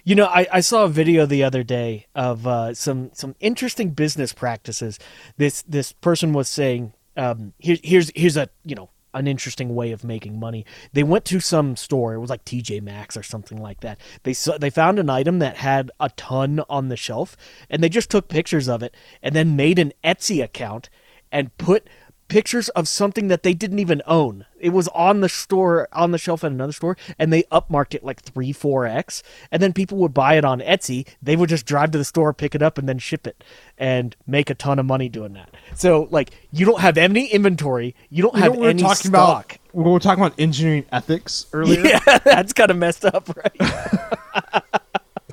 [0.05, 3.91] You know, I, I saw a video the other day of uh, some some interesting
[3.91, 4.99] business practices.
[5.37, 9.93] This this person was saying, um, here, here's here's a you know an interesting way
[9.93, 10.67] of making money.
[10.93, 12.15] They went to some store.
[12.15, 14.01] It was like TJ Maxx or something like that.
[14.25, 17.37] They saw, they found an item that had a ton on the shelf,
[17.71, 20.91] and they just took pictures of it and then made an Etsy account
[21.31, 21.89] and put
[22.29, 24.47] pictures of something that they didn't even own.
[24.59, 28.03] It was on the store on the shelf at another store and they upmarked it
[28.05, 31.07] like 3 4x and then people would buy it on Etsy.
[31.23, 33.45] They would just drive to the store, pick it up and then ship it
[33.77, 35.51] and make a ton of money doing that.
[35.75, 39.57] So like you don't have any inventory, you don't have we were any talking stock.
[39.57, 44.81] about we were talking about engineering ethics earlier, yeah, that's kind of messed up, right?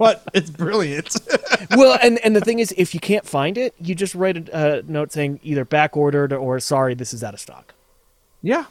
[0.01, 1.15] but it's brilliant.
[1.77, 4.55] well, and and the thing is, if you can't find it, you just write a
[4.55, 7.73] uh, note saying either back ordered or sorry, this is out of stock.
[8.41, 8.65] yeah,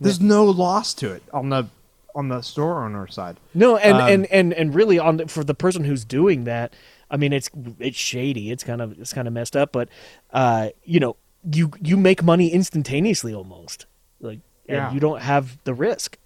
[0.00, 1.68] there's no loss to it on the
[2.14, 3.38] on the store owner side.
[3.54, 6.74] No, and Um, and and and really on the, for the person who's doing that,
[7.10, 8.50] I mean, it's it's shady.
[8.50, 9.88] It's kind of it's kind of messed up, but
[10.32, 11.16] uh, you know,
[11.50, 13.86] you you make money instantaneously almost,
[14.20, 14.92] like, and Yeah.
[14.92, 16.18] you don't have the risk.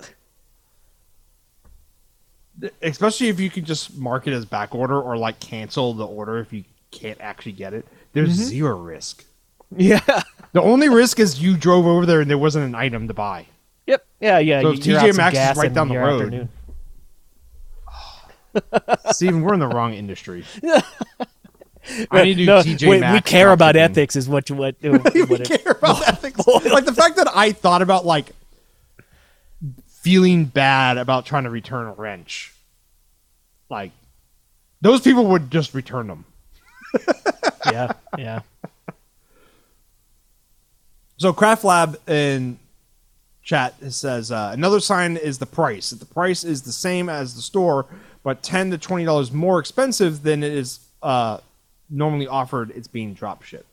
[2.82, 6.38] Especially if you can just mark it as back order or like cancel the order
[6.38, 7.86] if you can't actually get it.
[8.12, 8.48] There's mm-hmm.
[8.48, 9.24] zero risk.
[9.74, 10.22] Yeah.
[10.52, 13.46] The only risk is you drove over there and there wasn't an item to buy.
[13.86, 14.06] Yep.
[14.20, 14.38] Yeah.
[14.38, 14.60] Yeah.
[14.60, 16.48] So you- if TJ Maxx is right down the road.
[19.12, 20.44] Steven, we're in the wrong industry.
[22.10, 24.56] I need to do No, TJ wait, Maxx we care about ethics, is what you
[24.56, 26.46] what, what we it- care about ethics.
[26.46, 28.32] like the fact that I thought about like
[30.02, 32.52] feeling bad about trying to return a wrench.
[33.70, 33.92] Like
[34.80, 36.24] those people would just return them.
[37.66, 37.92] yeah.
[38.18, 38.40] Yeah.
[41.16, 42.58] So Craft Lab in
[43.44, 45.92] chat says uh, another sign is the price.
[45.92, 47.86] If the price is the same as the store,
[48.24, 51.38] but ten to twenty dollars more expensive than it is uh,
[51.88, 53.72] normally offered, it's being drop shipped.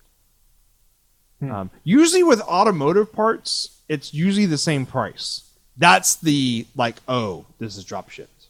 [1.41, 5.48] Um, usually with automotive parts, it's usually the same price.
[5.79, 8.47] That's the like, oh, this is drop shipped.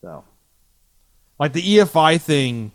[0.00, 0.24] So,
[1.40, 2.70] like the EFI thing,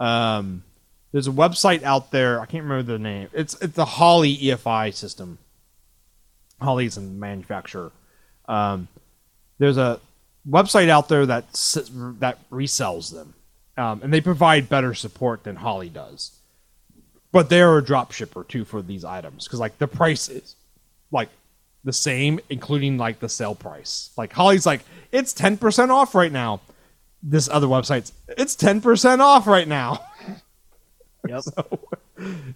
[0.00, 0.64] um,
[1.12, 2.40] there's a website out there.
[2.40, 3.28] I can't remember the name.
[3.32, 5.38] It's it's the Holley EFI system.
[6.60, 7.92] Holley's a manufacturer.
[8.48, 8.88] Um,
[9.58, 10.00] there's a
[10.48, 11.44] website out there that
[12.18, 13.34] that resells them,
[13.76, 16.32] um, and they provide better support than Holley does.
[17.30, 20.56] But they're a drop shipper too for these items because like the price is
[21.12, 21.28] like
[21.86, 24.10] the same, including like the sale price.
[24.18, 26.60] Like Holley's like, it's ten percent off right now.
[27.22, 30.04] This other website's it's ten percent off right now.
[31.28, 31.42] Yep.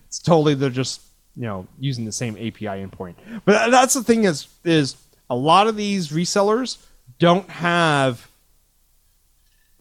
[0.06, 1.00] it's totally they're just
[1.34, 3.14] you know using the same API endpoint.
[3.44, 4.94] But that's the thing is is
[5.28, 6.78] a lot of these resellers
[7.18, 8.28] don't have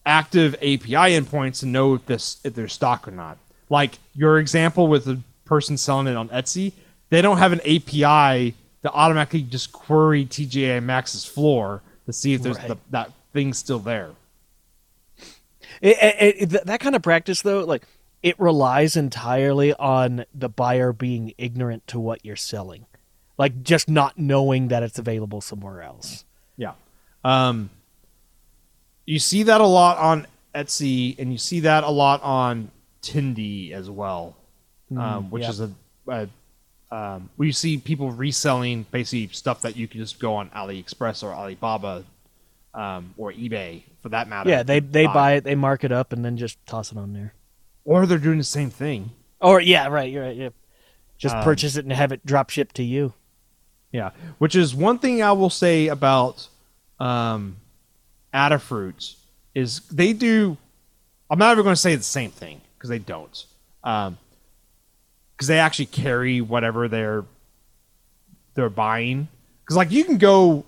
[0.08, 3.38] active API endpoints to know if this if they're stock or not.
[3.70, 6.74] Like your example with the person selling it on Etsy,
[7.10, 12.42] they don't have an API to automatically just query TGA Max's floor to see if
[12.42, 12.70] there's Right.
[12.70, 14.12] the, that thing still there.
[15.82, 17.84] It, it, it- that kind of practice, though, like
[18.22, 22.86] it relies entirely on the buyer being ignorant to what you're selling,
[23.38, 26.26] like just not knowing that it's available somewhere else.
[26.58, 26.74] Yeah.
[27.24, 27.70] Um,
[29.06, 33.72] you see that a lot on Etsy, and you see that a lot on Tindie
[33.72, 34.36] as well,
[34.98, 35.50] um, which yeah.
[35.50, 35.72] is a,
[36.10, 36.28] a
[36.92, 41.24] um, where you see people reselling basically stuff that you can just go on AliExpress
[41.24, 42.04] or Alibaba
[42.74, 44.50] um, or eBay for that matter.
[44.50, 45.14] Yeah, they they buy.
[45.14, 47.34] buy it, they mark it up, and then just toss it on there.
[47.86, 49.12] or they're doing the same thing.
[49.42, 50.36] Or yeah, right, you're right.
[50.36, 50.50] Yeah.
[51.18, 53.14] Just Um, purchase it and have it drop shipped to you.
[53.92, 56.48] Yeah, which is one thing I will say about
[57.00, 57.58] um,
[58.34, 59.16] Adafruit
[59.56, 60.58] is they do.
[61.30, 63.46] I'm not ever going to say the same thing because they don't.
[65.40, 67.24] Because they actually carry whatever they're
[68.56, 69.30] they're buying.
[69.64, 70.66] Because like you can go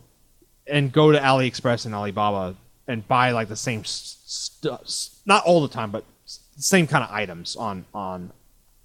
[0.66, 2.56] and go to AliExpress and Alibaba
[2.88, 4.90] and buy like the same stuff,
[5.26, 8.32] not all the time, but same kind of items on on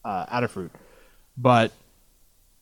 [0.05, 0.71] uh, Adafruit.
[1.39, 1.71] But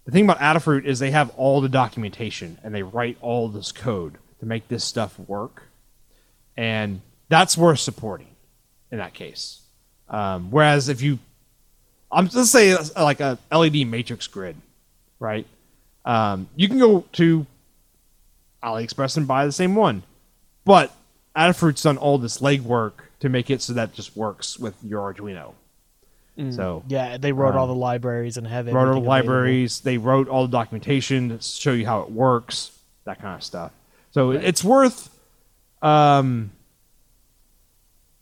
[0.04, 3.72] the thing about Adafruit is they have all the documentation and they write all this
[3.72, 5.62] code to make this stuff work,
[6.58, 8.28] and that's worth supporting
[8.90, 9.62] in that case.
[10.08, 11.18] Um, whereas if you,
[12.14, 14.56] I'm let's say like a LED matrix grid,
[15.18, 15.46] right?
[16.04, 17.46] Um, you can go to
[18.62, 20.02] AliExpress and buy the same one,
[20.64, 20.94] but
[21.36, 25.54] Adafruit's done all this legwork to make it so that just works with your Arduino.
[26.50, 29.08] So Yeah, they wrote Um, all the libraries and have wrote all the available.
[29.08, 29.80] libraries.
[29.80, 32.72] They wrote all the documentation to show you how it works,
[33.04, 33.70] that kind of stuff.
[34.10, 35.16] So it's worth,
[35.80, 36.50] um,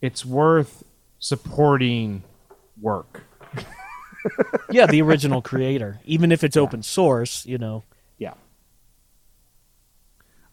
[0.01, 0.83] it's worth
[1.19, 2.23] supporting
[2.81, 3.23] work.
[4.71, 7.83] Yeah, the original creator, even if it's open source, you know.
[8.17, 8.33] Yeah.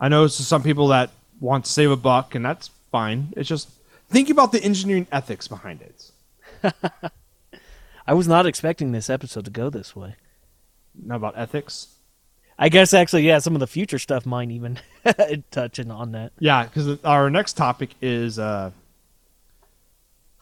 [0.00, 3.32] I know some people that want to save a buck, and that's fine.
[3.36, 3.68] It's just
[4.08, 6.10] think about the engineering ethics behind it.
[8.06, 10.16] I was not expecting this episode to go this way.
[10.94, 11.88] Not about ethics.
[12.58, 14.78] I guess actually, yeah, some of the future stuff might even
[15.50, 16.32] touching on that.
[16.38, 18.70] Yeah, because our next topic is uh,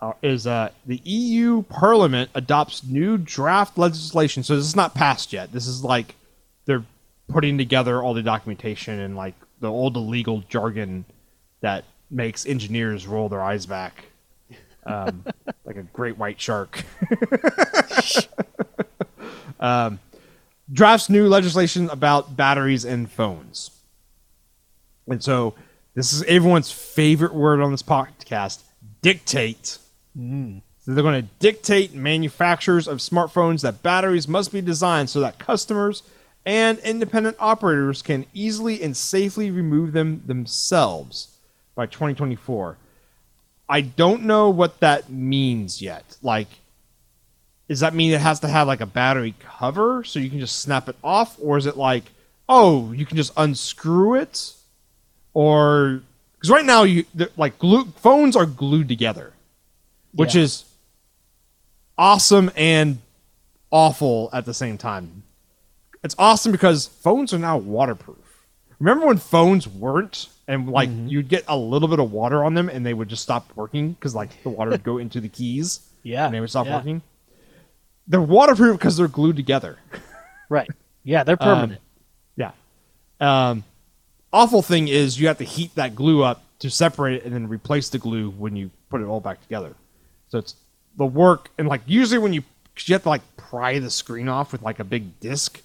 [0.00, 4.42] uh, is uh, the EU Parliament adopts new draft legislation.
[4.42, 5.52] So this is not passed yet.
[5.52, 6.14] This is like
[6.66, 6.84] they're
[7.28, 11.04] putting together all the documentation and like the old legal jargon
[11.60, 14.04] that makes engineers roll their eyes back,
[14.86, 15.24] um,
[15.64, 16.84] like a great white shark.
[19.60, 19.98] um,
[20.72, 23.70] drafts new legislation about batteries and phones.
[25.08, 25.54] And so
[25.94, 28.62] this is everyone's favorite word on this podcast
[29.02, 29.78] dictate.
[30.18, 35.38] So they're going to dictate manufacturers of smartphones that batteries must be designed so that
[35.38, 36.02] customers
[36.44, 41.36] and independent operators can easily and safely remove them themselves
[41.74, 42.76] by 2024.
[43.68, 46.16] I don't know what that means yet.
[46.22, 46.48] Like,
[47.68, 50.60] does that mean it has to have like a battery cover so you can just
[50.60, 51.36] snap it off?
[51.40, 52.04] Or is it like,
[52.48, 54.54] oh, you can just unscrew it?
[55.34, 56.02] Or,
[56.36, 57.04] because right now, you
[57.36, 59.34] like glue, phones are glued together
[60.18, 60.42] which Yeah.
[60.42, 60.64] is
[61.96, 62.98] awesome and
[63.70, 65.22] awful at the same time.
[66.02, 68.16] It's awesome because phones are now waterproof.
[68.78, 71.08] Remember when phones weren't and like Mm-hmm.
[71.08, 73.92] you'd get a little bit of water on them and they would just stop working
[73.92, 76.76] because like the water would go into the keys Yeah, and they would stop yeah.
[76.76, 77.02] working.
[78.06, 79.78] They're waterproof because they're glued together.
[80.50, 80.70] Right.
[81.04, 81.78] Yeah, they're permanent.
[82.34, 82.52] Yeah.
[83.20, 83.64] Um,
[84.32, 87.48] awful thing is you have to heat that glue up to separate it and then
[87.50, 89.74] replace the glue when you put it all back together.
[90.28, 90.54] So it's
[90.96, 92.42] the work and like usually when you
[92.74, 95.60] 'cause you have to like pry the screen off with like a big disc,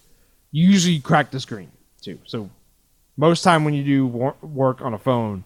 [0.51, 2.19] you usually crack the screen too.
[2.25, 2.49] So
[3.17, 5.43] most time when you do wor- work on a phone,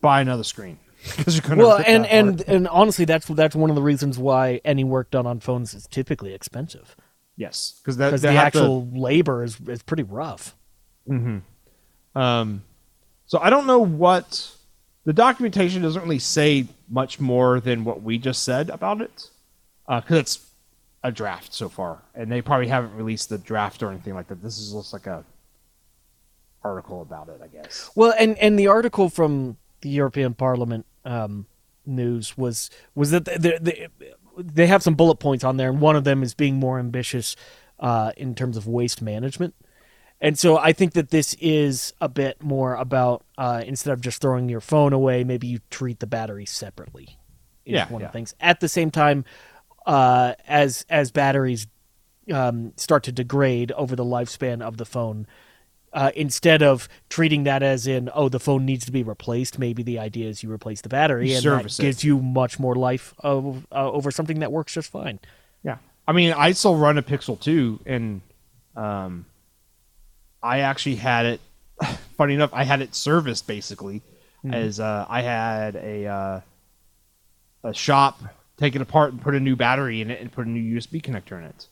[0.00, 0.78] buy another screen
[1.16, 2.48] because you're gonna well, and and apart.
[2.56, 5.86] and honestly, that's that's one of the reasons why any work done on phones is
[5.88, 6.96] typically expensive
[7.36, 10.54] yes because that the have to- actual labor is is pretty rough.
[11.06, 11.38] Hmm.
[12.14, 12.62] Um,
[13.26, 14.54] so I don't know what
[15.04, 19.30] the documentation doesn't really say much more than what we just said about it,
[19.86, 20.50] because it's
[21.02, 24.42] a draft so far, and they probably haven't released the draft or anything like that.
[24.42, 25.24] This is just like a
[26.62, 27.90] article about it, I guess.
[27.94, 31.46] Well, and and the article from the European Parliament um,
[31.84, 33.88] news was was that they, they,
[34.36, 37.34] they have some bullet points on there, and one of them is being more ambitious
[37.80, 39.54] uh, in terms of waste management.
[40.22, 44.22] And so I think that this is a bit more about uh, instead of just
[44.22, 47.18] throwing your phone away, maybe you treat the battery separately.
[47.66, 48.06] Is Yeah, one yeah.
[48.06, 48.34] of the things.
[48.40, 49.24] At the same time,
[49.84, 51.66] uh, as as batteries
[52.32, 55.26] um, start to degrade over the lifespan of the phone,
[55.92, 59.82] uh, instead of treating that as in oh the phone needs to be replaced, maybe
[59.82, 61.82] the idea is you replace the battery You and that it.
[61.82, 65.18] gives you much more life of, uh, over something that works just fine.
[65.64, 68.20] Yeah, I mean, I still run a Pixel 2, and
[68.76, 69.26] um,
[70.42, 71.40] I actually had it.
[72.16, 74.02] Funny enough, I had it serviced basically,
[74.50, 76.40] as uh, I had a uh,
[77.64, 78.20] a shop
[78.56, 81.02] take it apart and put a new battery in it and put a new USB
[81.02, 81.66] connector in it.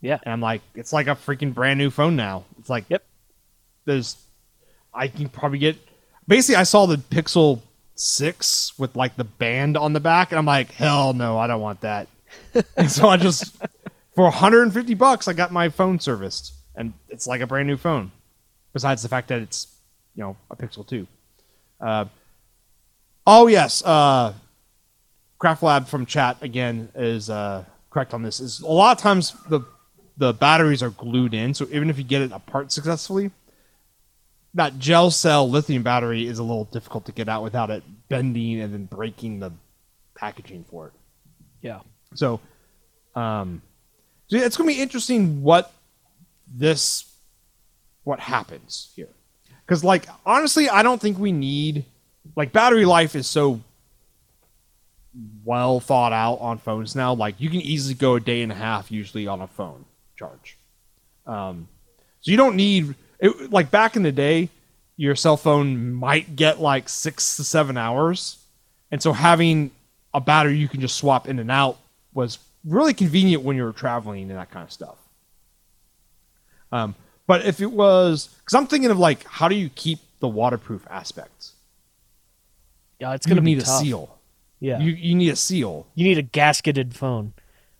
[0.00, 0.18] Yeah.
[0.22, 2.44] And I'm like, it's like a freaking brand new phone now.
[2.58, 3.04] It's like, Yep.
[3.84, 4.16] there's,
[4.94, 5.76] I can probably get.
[6.26, 7.60] Basically, I saw the Pixel
[7.94, 11.60] Six with like the band on the back, and I'm like, hell no, I don't
[11.60, 12.08] want that.
[12.76, 13.56] and so I just,
[14.14, 18.12] for 150 bucks, I got my phone serviced, and it's like a brand new phone.
[18.72, 19.66] Besides the fact that it's,
[20.14, 21.06] you know, a Pixel Two.
[21.80, 22.04] Uh,
[23.26, 24.32] oh yes, uh,
[25.38, 28.40] Craft Lab from chat again is uh, correct on this.
[28.40, 29.60] Is a lot of times the
[30.16, 33.30] the batteries are glued in, so even if you get it apart successfully,
[34.54, 38.60] that gel cell lithium battery is a little difficult to get out without it bending
[38.60, 39.52] and then breaking the
[40.14, 40.92] packaging for it.
[41.62, 41.80] Yeah.
[42.14, 42.40] So,
[43.14, 43.62] um,
[44.26, 45.72] so yeah, it's going to be interesting what
[46.50, 47.04] this
[48.04, 49.08] what happens here,
[49.64, 51.84] because like honestly, I don't think we need
[52.36, 53.60] like battery life is so
[55.44, 57.14] well thought out on phones now.
[57.14, 59.84] Like you can easily go a day and a half usually on a phone
[60.16, 60.56] charge.
[61.26, 61.68] Um,
[62.20, 64.48] so you don't need it, like back in the day,
[64.96, 68.38] your cell phone might get like six to seven hours,
[68.90, 69.70] and so having
[70.12, 71.78] a battery you can just swap in and out
[72.12, 74.96] was really convenient when you were traveling and that kind of stuff.
[76.72, 76.94] Um,
[77.26, 80.86] but if it was, because I'm thinking of like, how do you keep the waterproof
[80.90, 81.52] aspects?
[82.98, 84.16] Yeah, it's gonna be need a seal.
[84.60, 85.86] Yeah, You you, you need a seal.
[85.94, 87.32] You need a gasketed phone.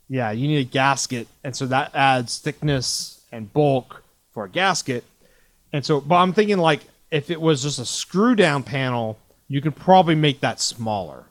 [0.08, 5.04] Yeah, you need a gasket, and so that adds thickness and bulk for a gasket.
[5.72, 6.80] And so, but I'm thinking like
[7.10, 11.24] if it was just a screw down panel, you could probably make that smaller.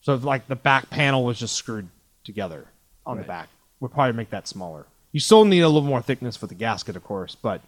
[0.00, 1.88] So if like the back panel was just screwed
[2.24, 2.66] together
[3.06, 3.28] on the Right.
[3.28, 3.48] back,
[3.80, 4.86] would probably make that smaller.
[5.16, 7.62] You still need a little more thickness for the gasket, of course, but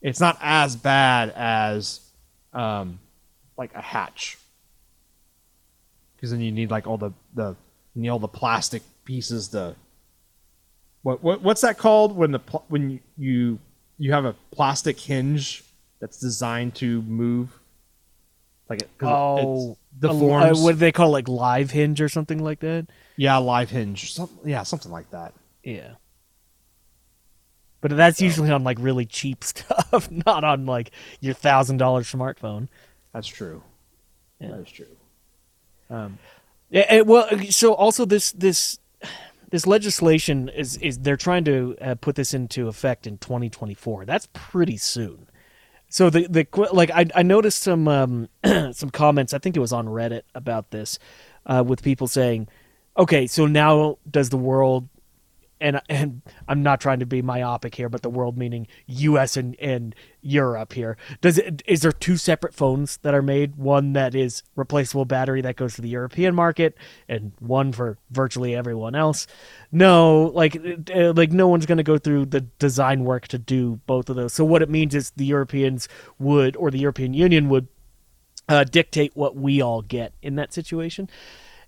[0.00, 2.00] it's not as bad as
[2.54, 2.98] um,
[3.58, 4.38] like a hatch.
[6.16, 7.56] Because then you need like all the the
[7.94, 9.76] you need all the plastic pieces to
[11.02, 13.58] what, what what's that called when the pl- when you, you
[13.98, 15.62] you have a plastic hinge
[16.00, 17.50] that's designed to move?
[18.70, 19.76] Like it, Oh, it
[20.06, 20.58] a- deforms.
[20.58, 22.86] uh, what do they call it, like live hinge or something like that?
[23.18, 24.14] yeah live hinge.
[24.14, 25.34] Some, yeah something like that.
[25.62, 25.90] Yeah.
[27.80, 32.68] But that's usually on like really cheap stuff, not on like your thousand dollar smartphone.
[33.12, 33.62] that's true
[34.40, 34.48] Yeah.
[34.48, 34.86] that is true
[35.90, 36.18] um,
[36.70, 38.78] Yeah, and, well, so also this this
[39.50, 44.04] this legislation is is they're trying to uh, put this into effect in 2024.
[44.04, 45.26] That's pretty soon.
[45.88, 48.28] So the the like I I noticed some um
[48.72, 49.32] some comments.
[49.32, 50.98] I think it was on Reddit about this,
[51.46, 52.48] uh, with people saying,
[52.98, 54.88] okay, so now does the world
[55.60, 59.36] and and I'm not trying to be myopic here, but the world meaning U.S.
[59.36, 60.96] and, and Europe here.
[61.20, 63.56] Does it is there two separate phones that are made?
[63.56, 66.76] One that is replaceable battery that goes to the European market,
[67.08, 69.26] and one for virtually everyone else.
[69.72, 70.56] No, like
[70.94, 74.16] uh, like no one's going to go through the design work to do both of
[74.16, 74.32] those.
[74.32, 75.88] So what it means is the Europeans
[76.18, 77.68] would or the European Union would
[78.48, 81.10] uh, dictate what we all get in that situation,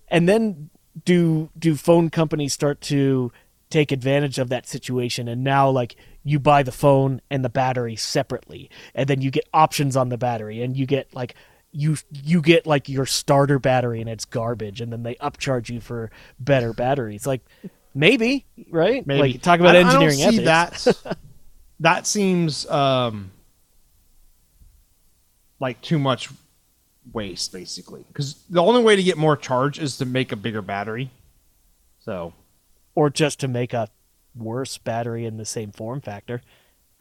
[0.07, 0.69] and then
[1.05, 3.31] do do phone companies start to
[3.71, 5.27] take advantage of that situation.
[5.27, 9.47] And now like you buy the phone and the battery separately and then you get
[9.53, 11.33] options on the battery and you get like
[11.71, 15.79] you you get like your starter battery and it's garbage and then they upcharge you
[15.79, 17.25] for better batteries.
[17.25, 17.41] Like
[17.95, 19.05] maybe right?
[19.07, 19.33] Maybe.
[19.33, 21.01] like talk about I- engineering I don't see ethics.
[21.03, 21.17] that
[21.79, 23.31] that seems um
[25.59, 26.29] like too much
[27.13, 28.03] waste basically.
[28.07, 31.09] Because the only way to get more charge is to make a bigger battery.
[32.03, 32.33] So
[32.95, 33.89] or just to make a
[34.35, 36.41] worse battery in the same form factor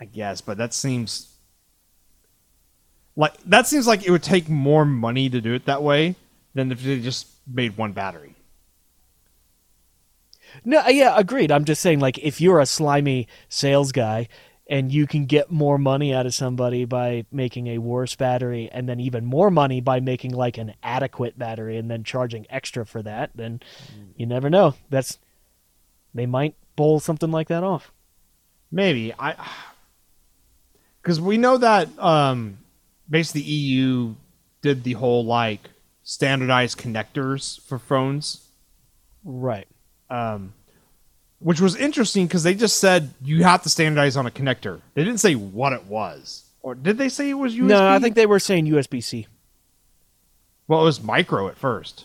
[0.01, 1.29] I guess, but that seems
[3.17, 6.17] like that seems like it would take more money to do it that way
[6.55, 8.35] than if they just made one battery.
[10.65, 11.53] No, uh, yeah, agreed.
[11.53, 14.27] I'm just saying, like, if you're a slimy sales guy
[14.69, 18.89] and you can get more money out of somebody by making a worse battery and
[18.89, 23.03] then even more money by making like an adequate battery and then charging extra for
[23.03, 23.61] that, then
[23.95, 24.07] mm.
[24.17, 24.75] you never know.
[24.89, 25.19] That's
[26.15, 27.93] they might bowl something like that off.
[28.73, 29.35] Maybe I,
[31.03, 32.59] because we know that um,
[33.09, 34.15] basically EU
[34.63, 35.61] did the whole like
[36.03, 38.47] standardized connectors for phones,
[39.25, 39.67] Right.
[40.09, 40.53] um,
[41.41, 44.81] which was interesting because they just said you have to standardize on a connector.
[44.95, 47.69] They didn't say what it was, or did they say it was USB?
[47.69, 49.27] No, I think they were saying USB C.
[50.69, 52.05] well, it was micro at first.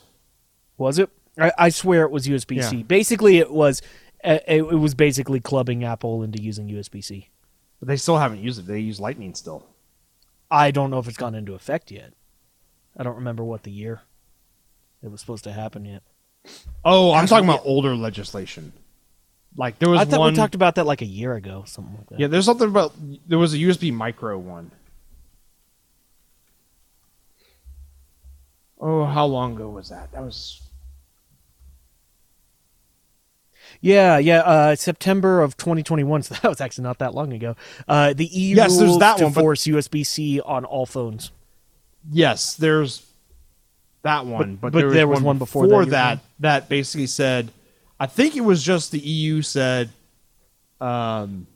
[0.77, 1.09] Was it?
[1.37, 2.77] I, I swear it was USB C.
[2.77, 2.83] Yeah.
[2.83, 3.81] Basically, it was
[4.23, 7.29] it, it was basically clubbing Apple into using USB C.
[7.79, 8.67] But they still haven't used it.
[8.67, 9.65] They use Lightning still.
[10.49, 12.13] I don't know if it's gone into effect yet.
[12.97, 14.01] I don't remember what the year
[15.03, 16.03] it was supposed to happen yet.
[16.83, 18.71] Oh, I'm talking about older legislation.
[19.57, 20.33] Like there was I thought one.
[20.33, 22.19] we talked about that like a year ago, something like that.
[22.19, 22.93] yeah, there's something about
[23.27, 24.71] there was a USB micro one.
[28.79, 30.11] Oh, how long ago was that?
[30.11, 30.61] That was
[33.85, 34.39] Yeah, yeah.
[34.39, 36.23] Uh, September of 2021.
[36.23, 37.55] So that was actually not that long ago.
[37.87, 41.31] Uh, the EU Yes, there's rules that to one, force USB C on all phones.
[42.11, 42.55] yes.
[42.55, 43.05] There's
[44.01, 47.07] that one, But- but, but there was one before that, before you're that that basically
[47.07, 47.51] said.
[47.99, 49.89] I think it was just the EU said,
[50.81, 51.47] um,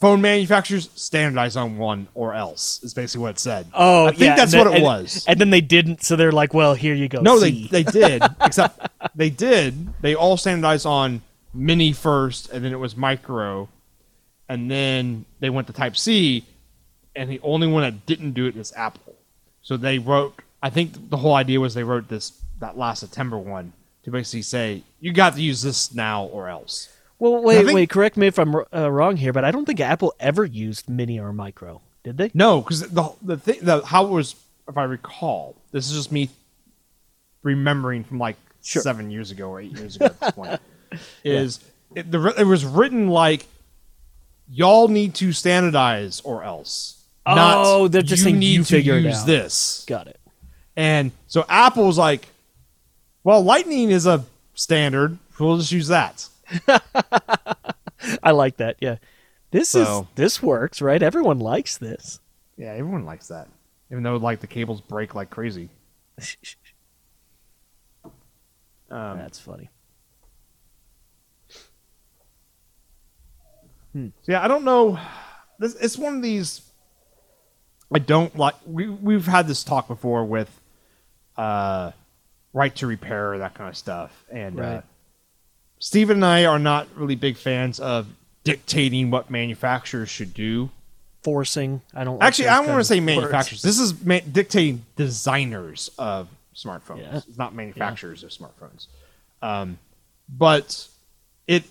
[0.00, 3.66] phone manufacturers standardize on one or else is basically what it said.
[3.74, 5.24] Oh, I think yeah, that's and what then- it and- was.
[5.26, 8.22] And then they didn't, so they're like, "Well, here you go." No, they they did.
[8.40, 9.88] except they did.
[10.00, 11.22] They all standardized on
[11.52, 13.68] mini first, and then it was micro,
[14.48, 16.44] and then they went to Type C,
[17.16, 19.14] and the only one that didn't do it was Apple.
[19.62, 20.34] So they wrote.
[20.62, 23.72] I think the whole idea was they wrote this that last September one
[24.04, 26.88] to basically say you got to use this now or else.
[27.18, 27.90] Well, wait, think- wait.
[27.90, 31.18] Correct me if I'm uh, wrong here, but I don't think Apple ever used mini
[31.18, 31.80] or micro.
[32.04, 32.30] Did they?
[32.34, 34.36] No, because the the thing the how it was
[34.68, 36.28] if I recall, this is just me
[37.42, 38.82] remembering from like Sure.
[38.82, 40.60] seven years ago or eight years ago at this point.
[41.24, 41.60] Is
[41.94, 43.46] it, the, it was written like
[44.50, 47.02] y'all need to standardize or else.
[47.24, 49.84] Oh, not, they're just you saying need you to use this.
[49.86, 50.18] Got it.
[50.76, 52.26] And so Apple's like,
[53.24, 55.18] well, Lightning is a standard.
[55.38, 56.26] We'll just use that.
[58.22, 58.76] I like that.
[58.80, 58.96] Yeah,
[59.50, 61.02] this is this works, right?
[61.02, 62.20] Everyone likes this.
[62.56, 63.48] Yeah, everyone likes that.
[63.90, 65.70] Even though like the cables break like crazy.
[68.90, 69.68] Um, That's funny.
[73.94, 74.98] So yeah, I don't know.
[75.58, 76.62] This it's one of these.
[77.92, 78.54] I don't like.
[78.66, 80.48] We we've had this talk before with,
[81.36, 81.92] uh,
[82.52, 84.82] right to repair that kind of stuff, and uh, Right.
[85.78, 88.06] Steven and I are not really big fans of
[88.44, 90.70] dictating what manufacturers should do.
[91.22, 91.82] Forcing.
[91.94, 92.18] I don't.
[92.18, 93.62] Like Actually, I don't want to say manufacturers.
[93.62, 97.00] This is ma- dictating designers of smartphones.
[97.00, 97.16] Yeah.
[97.16, 98.86] It's not manufacturers of smartphones.
[99.42, 99.78] Um,
[100.28, 100.88] but
[101.46, 101.64] it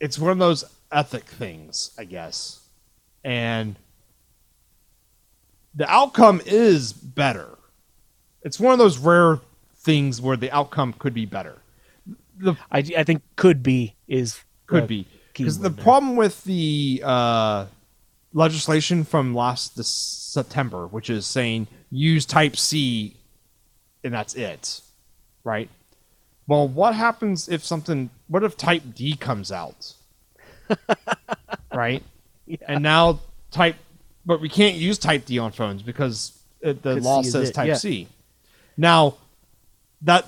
[0.00, 2.60] it's one of those ethic things, I guess.
[3.24, 3.76] And
[5.74, 7.58] the outcome is better.
[8.42, 9.40] It's one of those rare
[9.78, 11.58] things where the outcome could be better.
[12.38, 15.82] The I, I think could be is could be because the there.
[15.82, 17.66] problem with the uh,
[18.32, 23.16] legislation from last this September, which is saying use Type C,
[24.04, 24.80] and that's it,
[25.44, 25.68] right?
[26.46, 28.10] Well, what happens if something?
[28.28, 29.94] What if Type D comes out,
[31.74, 32.02] right?
[32.66, 33.20] And now
[33.50, 33.76] Type,
[34.24, 37.68] but we can't use Type D on phones because it, the law C says Type
[37.68, 37.74] yeah.
[37.74, 38.08] C.
[38.76, 39.16] Now,
[40.02, 40.26] that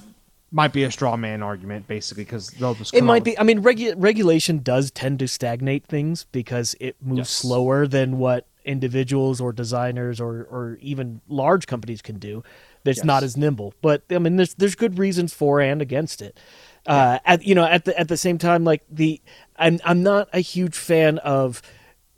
[0.53, 3.39] might be a straw man argument, basically, because they'll just It might with- be.
[3.39, 7.31] I mean, regu- regulation does tend to stagnate things because it moves Yes.
[7.31, 12.43] slower than what individuals or designers or, or even large companies can do.
[12.85, 13.05] That's Yes.
[13.05, 13.75] not as nimble.
[13.83, 16.39] But I mean, there's there's good reasons for and against it.
[16.87, 19.21] Uh, at you know at the at the same time, like the
[19.57, 21.61] I'm I'm not a huge fan of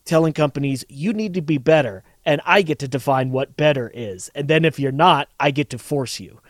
[0.04, 4.30] telling companies you need to be better, and I get to define what better is,
[4.34, 6.40] and then if you're not, I get to force you.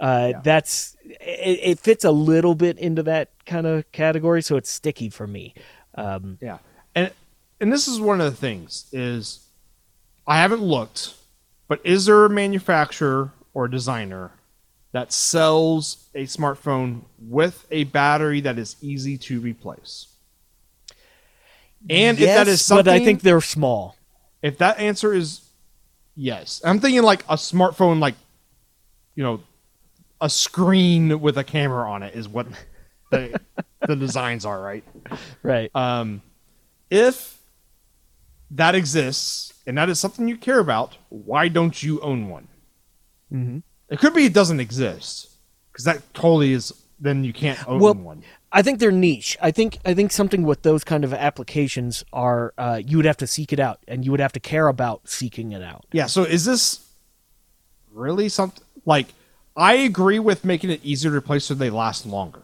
[0.00, 0.40] Uh, Yeah.
[0.42, 1.78] That's it, it.
[1.78, 5.54] Fits a little bit into that kind of category, so it's sticky for me.
[5.94, 6.58] Um, Yeah,
[6.94, 7.12] and
[7.60, 9.40] and this is one of the things is
[10.26, 11.14] I haven't looked,
[11.68, 14.30] but is there a manufacturer or designer
[14.92, 20.06] that sells a smartphone with a battery that is easy to replace?
[21.88, 23.96] And if that is something, but I think they're small.
[24.42, 25.42] if that answer is
[26.14, 28.14] yes, I'm thinking like a smartphone, like
[29.14, 29.40] you know,
[30.20, 32.46] a screen with a camera on it is what
[33.10, 33.40] the
[33.86, 34.84] the designs are, right?
[35.42, 35.74] Right.
[35.74, 36.22] Um,
[36.90, 37.38] if
[38.50, 42.48] that exists and that is something you care about, why don't you own one?
[43.32, 43.58] mm-hmm.
[43.88, 45.30] It could be it doesn't exist
[45.72, 46.72] because that totally is.
[47.02, 48.22] Then you can't own Well, one.
[48.52, 49.38] I think they're niche.
[49.40, 53.16] I think I think something with those kind of applications are uh, you would have
[53.18, 55.86] to seek it out, and you would have to care about seeking it out.
[55.92, 56.06] Yeah.
[56.06, 56.86] So is this
[57.90, 59.06] really something like?
[59.56, 62.42] I agree with making it easier to replace so they last longer.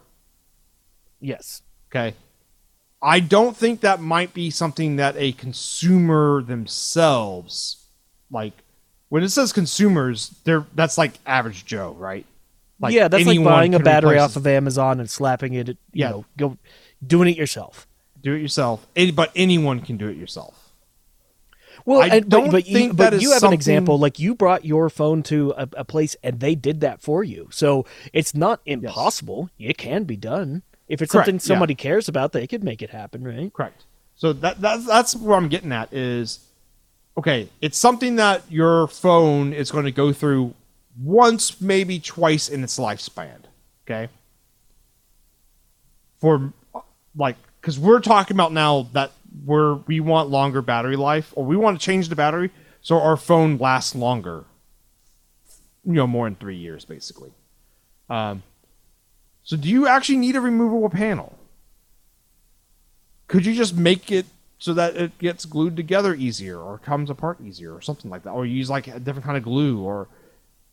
[1.20, 1.62] Yes.
[1.90, 2.14] Okay.
[3.02, 7.84] I don't think that might be something that a consumer themselves
[8.30, 8.52] like
[9.08, 12.26] when it says consumers, they're that's like average Joe, right?
[12.80, 15.68] Like yeah, that's like buying a battery off of Amazon and slapping it.
[15.68, 16.10] You Yeah.
[16.10, 16.58] know, go
[17.06, 17.86] doing it yourself.
[18.20, 18.86] do it yourself.
[19.14, 20.65] But anyone can do it yourself.
[21.86, 23.96] Well, I and, don't but, but you, think but that is you have an example.
[23.96, 27.48] Like you brought your phone to a, a place and they did that for you.
[27.52, 29.50] So it's not impossible.
[29.58, 30.62] It can be done.
[30.88, 31.54] If it's Correct, something yeah.
[31.54, 33.52] somebody cares about, they could make it happen, right?
[33.52, 33.84] Correct.
[34.16, 36.40] So that that's that's where I'm getting at is
[37.16, 40.54] okay, it's something that your phone is going to go through
[41.00, 43.38] once, maybe twice in its lifespan.
[43.84, 44.08] Okay.
[46.20, 46.52] For
[47.16, 49.12] like, because we're talking about now that
[49.44, 53.16] we're we want longer battery life, or we want to change the battery so our
[53.16, 54.44] phone lasts longer.
[55.84, 57.30] You know, more than three years, basically.
[58.08, 58.42] Um,
[59.44, 61.38] so, do you actually need a removable panel?
[63.28, 64.26] Could you just make it
[64.58, 68.30] so that it gets glued together easier, or comes apart easier, or something like that,
[68.30, 70.08] or use like a different kind of glue, or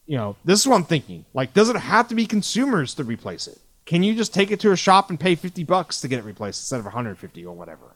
[0.05, 1.25] you know, this is what I'm thinking.
[1.33, 3.59] Like, does it have to be consumers to replace it?
[3.85, 6.25] Can you just take it to a shop and pay 50 bucks to get it
[6.25, 7.95] replaced instead of 150 or whatever?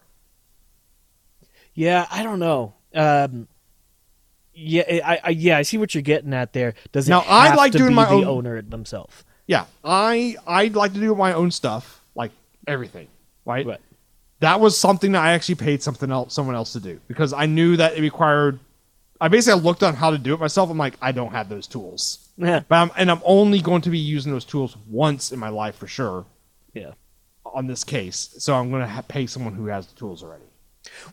[1.78, 2.74] Yeah, I don't know.
[2.92, 3.46] Um,
[4.52, 6.74] yeah, I, I yeah, I see what you're getting at there.
[6.90, 9.22] Does it Now, have I like to doing be my own- owner themselves?
[9.46, 12.32] Yeah, I I'd like to do my own stuff, like
[12.66, 13.06] everything,
[13.44, 13.64] right?
[13.64, 13.80] Right.
[14.40, 17.46] That was something that I actually paid something else, someone else to do because I
[17.46, 18.58] knew that it required.
[19.20, 20.70] I basically looked on how to do it myself.
[20.70, 23.90] I'm like, I don't have those tools, Yeah, but I'm, and I'm only going to
[23.90, 26.24] be using those tools once in my life for sure
[26.74, 26.92] yeah.
[27.44, 28.34] on this case.
[28.38, 30.44] So I'm going to ha- pay someone who has the tools already.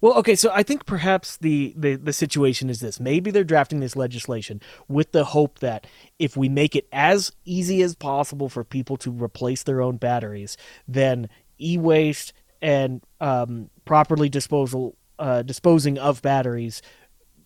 [0.01, 2.99] Well, okay, so I think perhaps the, the the situation is this.
[2.99, 5.87] Maybe they're drafting this legislation with the hope that
[6.19, 10.57] if we make it as easy as possible for people to replace their own batteries,
[10.87, 16.81] then e-waste and um, properly disposal uh, disposing of batteries,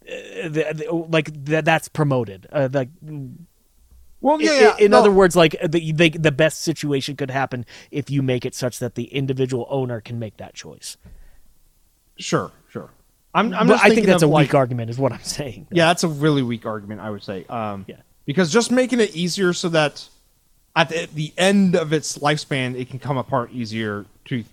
[0.04, 2.48] uh, th- th- like th- that's promoted.
[2.52, 2.90] Uh, like
[4.22, 4.52] Well, yeah.
[4.62, 8.22] yeah in no, other words, like the, the the best situation could happen if you
[8.22, 10.98] make it such that the individual owner can make that choice.
[12.20, 12.90] Sure, sure.
[13.34, 15.68] I'm, I'm just I think that's a like, weak argument, is what I'm saying.
[15.72, 17.46] Yeah, that's a really weak argument, I would say.
[17.46, 17.98] Um, Yeah.
[18.26, 20.08] Because just making it easier so that
[20.76, 24.44] at the, the end of its lifespan, it can come apart easier to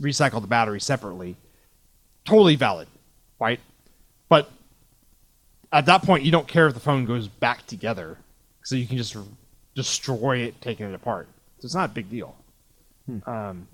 [0.00, 1.36] recycle the battery separately.
[2.24, 2.88] Totally valid,
[3.38, 3.60] right?
[4.28, 4.50] But
[5.72, 8.18] at that point, you don't care if the phone goes back together,
[8.64, 9.22] so you can just r-
[9.76, 11.28] destroy it, taking it apart.
[11.60, 12.34] So it's not a big deal.
[13.26, 13.68] Um,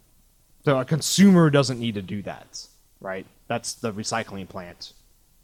[0.64, 2.66] so a consumer doesn't need to do that,
[3.00, 3.26] right?
[3.46, 4.92] That's the recycling plant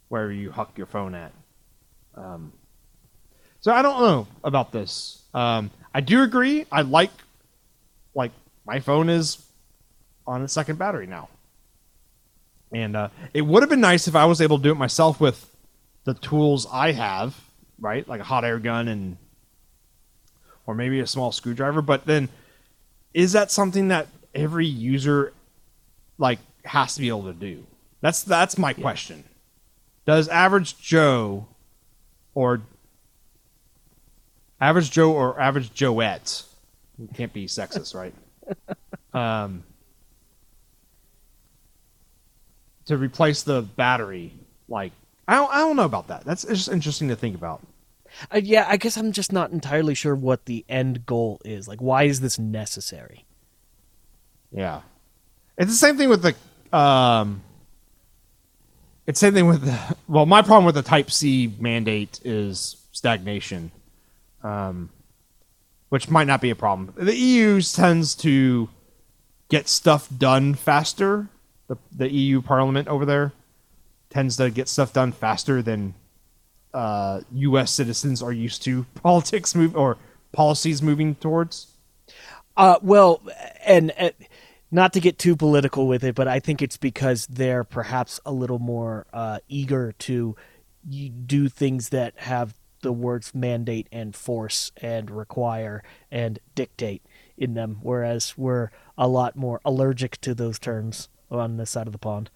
[0.09, 1.33] where you huck your phone at.
[2.15, 2.53] Um,
[3.61, 5.23] so I don't know about this.
[5.33, 6.67] Um, I do agree.
[6.71, 7.11] I like,
[8.15, 8.33] like
[8.67, 9.45] my phone is
[10.27, 11.29] on a second battery now,
[12.73, 15.21] and uh, it would have been nice if I was able to do it myself
[15.21, 15.51] with
[16.05, 17.39] the tools I have,
[17.81, 18.07] right?
[18.07, 19.17] Like a hot air gun and,
[20.67, 21.83] or maybe a small screwdriver.
[21.83, 22.29] But then,
[23.13, 25.33] is that something that every user
[26.19, 27.67] like has to be able to do?
[28.01, 29.25] That's that's my question.
[30.07, 31.47] Does average Joe
[32.35, 32.63] or
[34.61, 36.45] average Joe or average Joette
[37.15, 38.15] can't be sexist, right?
[39.15, 39.65] um,
[42.87, 44.33] to replace the battery,
[44.69, 44.93] like
[45.27, 46.25] I don't, I don't know about that.
[46.25, 47.63] That's just interesting to think about.
[48.31, 51.67] Uh, yeah, I guess I'm just not entirely sure what the end goal is.
[51.67, 53.25] Like, why is this necessary?
[54.53, 54.83] Yeah,
[55.59, 56.35] it's the same thing with the
[56.75, 57.43] um.
[59.07, 60.25] It's the same thing with the well.
[60.25, 63.71] My problem with the Type C mandate is stagnation,
[64.43, 64.89] um,
[65.91, 66.95] which might not be a problem.
[66.97, 68.71] The EU tends to
[69.51, 71.29] get stuff done faster.
[71.69, 73.33] The the EU Parliament over there
[74.09, 75.93] tends to get stuff done faster than
[76.73, 77.73] uh, U.S.
[77.73, 79.99] citizens are used to politics move or
[80.33, 81.69] policies moving towards.
[82.57, 83.21] Uh, well,
[83.65, 84.11] and uh,
[84.71, 88.33] not to get too political with it, but I think it's because they're perhaps a
[88.33, 90.37] little more uh, eager to
[91.27, 97.03] do things that have the words mandate and force and require and dictate
[97.37, 101.93] in them, whereas we're a lot more allergic to those terms on this side of
[101.93, 102.31] the pond.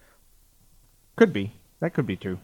[1.16, 1.52] Could be.
[1.80, 2.38] That could be true.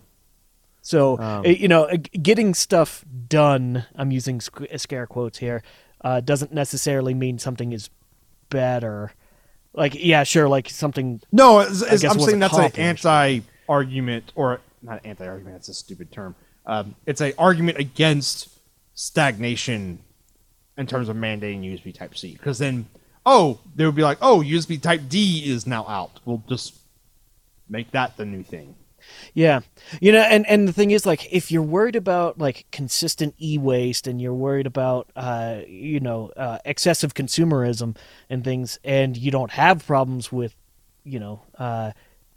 [0.82, 3.86] So Um, uh, you know, uh, getting stuff done.
[3.96, 5.62] I'm using scare quotes here.
[6.02, 7.88] Uh, doesn't necessarily mean something is
[8.50, 9.12] better.
[9.74, 11.20] Like, yeah, sure, like something.
[11.32, 15.54] No, it's, it's- I'm saying that's an anti-argument, or not anti-argument.
[15.54, 16.34] That's a stupid term.
[16.66, 18.48] Um, it's an argument against
[18.94, 19.98] stagnation
[20.78, 22.32] in terms of mandating USB Type C.
[22.32, 22.86] Because then,
[23.26, 26.20] oh, they would be like, oh, USB Type D is now out.
[26.24, 26.74] We'll just
[27.68, 28.76] make that the new thing.
[29.34, 29.60] Yeah,
[30.00, 34.06] you know, and and the thing is, like, if you're worried about like consistent e-waste,
[34.06, 37.96] and you're worried about, uh, you know, uh, excessive consumerism
[38.30, 40.54] and things, and you don't have problems with,
[41.04, 41.92] you know, uh,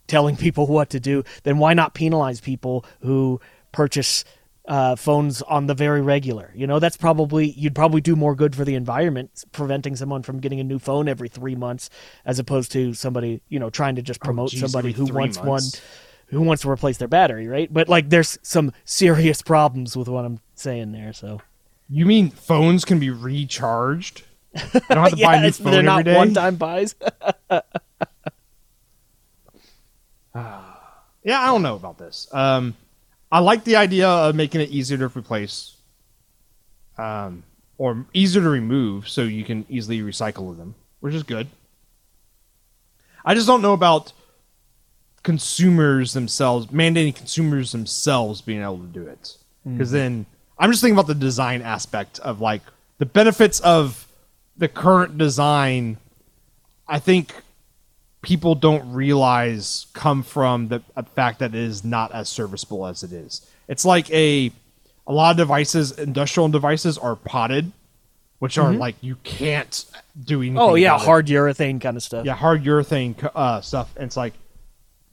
[0.07, 3.39] telling people what to do, then why not penalize people who
[3.71, 4.25] purchase
[4.67, 6.51] uh, phones on the very regular?
[6.55, 10.39] You know, that's probably you'd probably do more good for the environment, preventing someone from
[10.39, 11.91] getting a new phone every three months,
[12.25, 15.47] as opposed to somebody, you know, trying to just promote geez, somebody who wants one
[15.47, 15.79] months.
[16.27, 17.71] Who wants to replace their battery, right?
[17.71, 21.13] But like, there's some serious problems with what I'm saying there.
[21.13, 21.41] So
[21.89, 24.23] You mean phones can be recharged?
[24.55, 26.15] I don't have to buy a new phone they're not day.
[26.15, 26.95] one-time buys.
[31.23, 32.29] Yeah, I don't know about this.
[32.31, 32.73] Um,
[33.29, 35.75] I like the idea of making it easier to replace,
[36.97, 37.43] um,
[37.77, 41.47] or easier to remove, so you can easily recycle them, which is good.
[43.25, 44.13] I just don't know about
[45.27, 50.25] consumers themselves mandating consumers themselves being able to do it, because then
[50.57, 52.61] I'm just thinking about the design aspect of like
[52.97, 54.07] the benefits of
[54.55, 55.97] the current design.
[56.87, 57.33] I think
[58.21, 60.81] people don't realize come from the
[61.13, 63.45] fact that it is not as serviceable as it is.
[63.67, 64.49] It's like a
[65.05, 67.73] a lot of devices, industrial devices, are potted,
[68.39, 69.83] which are like you can't
[70.23, 70.57] do anything.
[70.57, 71.05] oh yeah, about it.
[71.05, 72.25] hard urethane kind of stuff.
[72.25, 73.93] yeah, hard urethane uh, stuff.
[73.97, 74.33] And it's like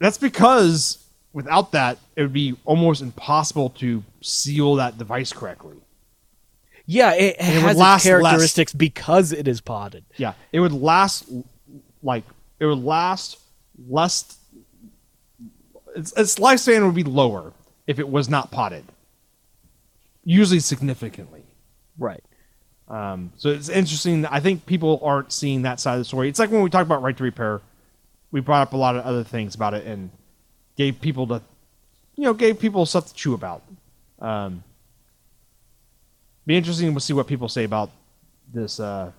[0.05, 0.99] that's because
[1.33, 5.77] without that, it would be almost impossible to seal that device correctly.
[6.87, 8.23] yeah, it, it would has its last less.
[8.23, 10.05] characteristics because it is potted.
[10.17, 11.25] Yeah, it would last
[12.03, 12.25] like
[12.61, 13.39] it would last
[13.89, 14.37] less.
[15.97, 17.53] Its, its lifespan would be lower
[17.87, 18.85] if it was not potted.
[20.25, 21.45] Usually significantly.
[21.99, 22.23] Right.
[22.89, 24.27] Um, so it's interesting.
[24.27, 26.29] I think people aren't seeing that side of the story.
[26.29, 27.61] It's like when we talk about right to repair,
[28.35, 30.11] we brought up a lot of other things about it and
[30.77, 31.41] gave people to,
[32.17, 33.63] you know, gave people stuff to chew about.
[34.19, 34.65] Um,
[36.45, 37.93] be interesting to see what people say about
[38.53, 39.13] this uh,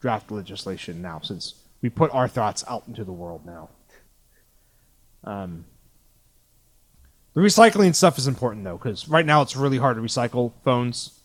[0.00, 3.68] draft legislation now, since we put our thoughts out into the world now.
[5.24, 5.66] Um,
[7.34, 11.20] the recycling stuff is important though, because right now it's really hard to recycle phones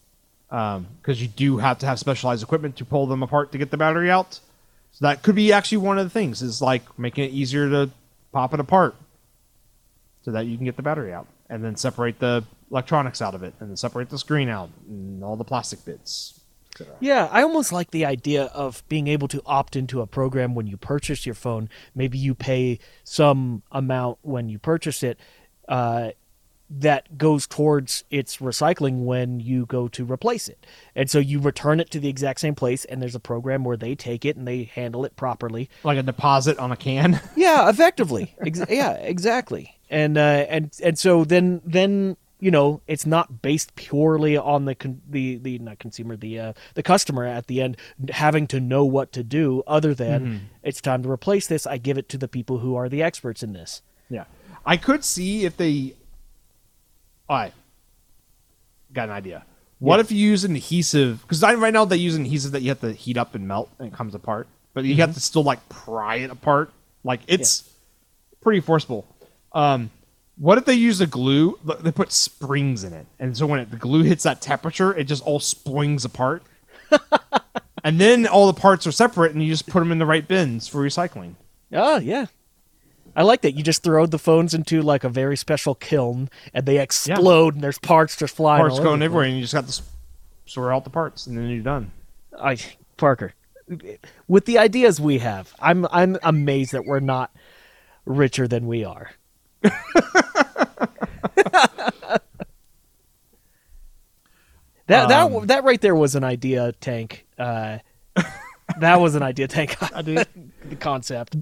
[0.50, 3.78] because you do have to have specialized equipment to pull them apart to get the
[3.78, 4.42] battery out.
[5.00, 7.89] So that could be actually one of the things is like making it easier to
[8.34, 8.95] pop it apart
[10.24, 13.41] so that you can get the battery out and then separate the electronics out of
[13.41, 16.41] it and then separate the screen out and all the plastic bits.
[17.00, 20.68] Yeah, I almost like the idea of being able to opt into a program when
[20.68, 21.70] you purchase your phone.
[21.95, 25.18] Maybe you pay some amount when you purchase it
[25.70, 26.12] uh,
[26.70, 30.65] that goes towards its recycling when you go to replace it.
[30.95, 33.78] And so you return it to the exact same place, and there's a program where
[33.78, 35.70] they take it and they handle it properly.
[35.84, 37.20] Like a deposit on a can.
[37.36, 38.36] Yeah, effectively.
[38.45, 39.80] Ex- yeah, exactly.
[39.89, 44.76] And uh, and and so then then you know it's not based purely on the
[44.76, 47.78] con- the the not consumer the uh, the customer at the end
[48.09, 51.65] having to know what to do other than it's time to replace this.
[51.65, 53.82] I give it to the people who are the experts in this.
[54.09, 54.26] Yeah.
[54.65, 55.95] I could see if they.
[57.30, 57.54] All right.
[58.92, 59.46] Got an idea.
[59.78, 60.02] What Yeah.
[60.02, 61.22] if you use an adhesive?
[61.22, 63.70] Because right now they use an adhesive that you have to heat up and melt
[63.80, 66.72] and it comes apart, but you have to still like pry it apart.
[67.04, 67.70] Like it's
[68.42, 69.06] pretty forceful.
[69.54, 69.92] Um,
[70.38, 71.58] what if they use a glue?
[71.82, 75.04] They put springs in it, and so when it, the glue hits that temperature, it
[75.06, 76.44] just all springs apart.
[77.84, 80.28] and then all the parts are separate, and you just put them in the right
[80.28, 81.36] bins for recycling.
[81.74, 82.28] Oh yeah.
[83.20, 83.51] I like that.
[83.51, 87.61] You just throw the phones into like a very special kiln, and they explode, and
[87.61, 88.61] there's parts just flying.
[88.61, 89.82] Parts all going everywhere, and you just got to
[90.45, 91.91] sort out the parts, and then you're done.
[92.39, 92.55] I
[92.95, 93.34] Parker,
[94.30, 97.36] with the ideas we have, I'm I'm amazed that we're not
[98.05, 99.11] richer than we are.
[99.61, 99.82] that
[104.88, 107.28] Um, that that right there was an idea tank.
[107.38, 107.80] Uh,
[108.80, 109.78] that was an idea tank.
[109.80, 110.26] the
[110.80, 111.36] concept.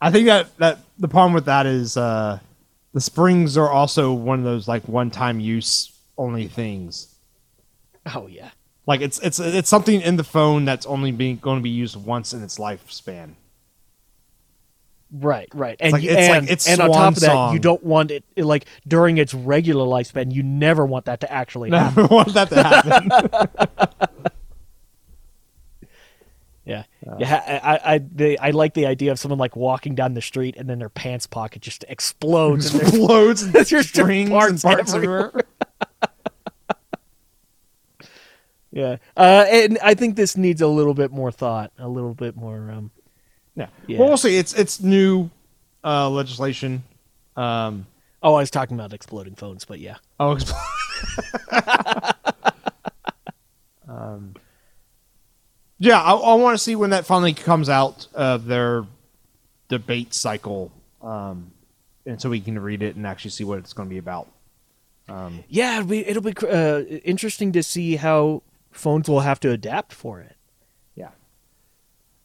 [0.00, 2.38] I think that that the problem with that is uh,
[2.92, 7.14] the springs are also one of those like one time use only things.
[8.14, 8.50] Oh yeah.
[8.86, 11.96] Like it's it's it's something in the phone that's only being going to be used
[11.96, 13.34] once in its lifespan.
[15.10, 17.54] Right, right, and like- it's like and, its and on top of that, song.
[17.54, 20.32] you don't want it it, like during its regular lifespan.
[20.34, 22.02] You never want that to actually happen.
[22.02, 24.30] Never want that to happen.
[26.68, 26.84] Yeah,
[27.18, 27.60] yeah.
[27.64, 30.54] I, I, I, they, I like the idea of someone like walking down the street
[30.58, 32.74] and then their pants pocket just explodes.
[32.74, 35.28] and Explodes and There's just springs and parts parts everywhere.
[35.28, 35.44] everywhere.
[38.70, 42.36] yeah, uh, and I think this needs a little bit more thought, a little bit
[42.36, 42.70] more.
[42.70, 42.90] Um,
[43.56, 43.68] Yeah.
[43.86, 43.98] Yeah.
[44.00, 44.36] Well, we'll see.
[44.36, 45.30] It's it's new
[45.82, 46.84] uh, legislation.
[47.34, 47.86] Um,
[48.22, 50.36] oh, I was talking about exploding phones, but yeah, oh,
[55.78, 56.00] yeah.
[56.02, 58.86] I, I want to see when that finally comes out of their
[59.68, 60.72] debate cycle,
[61.02, 61.52] um,
[62.06, 64.28] and so we can read it and actually see what it's going to be about.
[65.08, 65.76] Um, yeah.
[65.78, 70.20] It'll be, it'll be uh, interesting to see how phones will have to adapt for
[70.20, 70.36] it.
[70.94, 71.10] Yeah.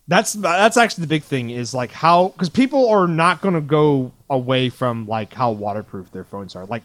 [0.08, 3.62] That's that's actually the big thing is like how because people are not going to
[3.62, 6.66] go away from like how waterproof their phones are.
[6.66, 6.84] Like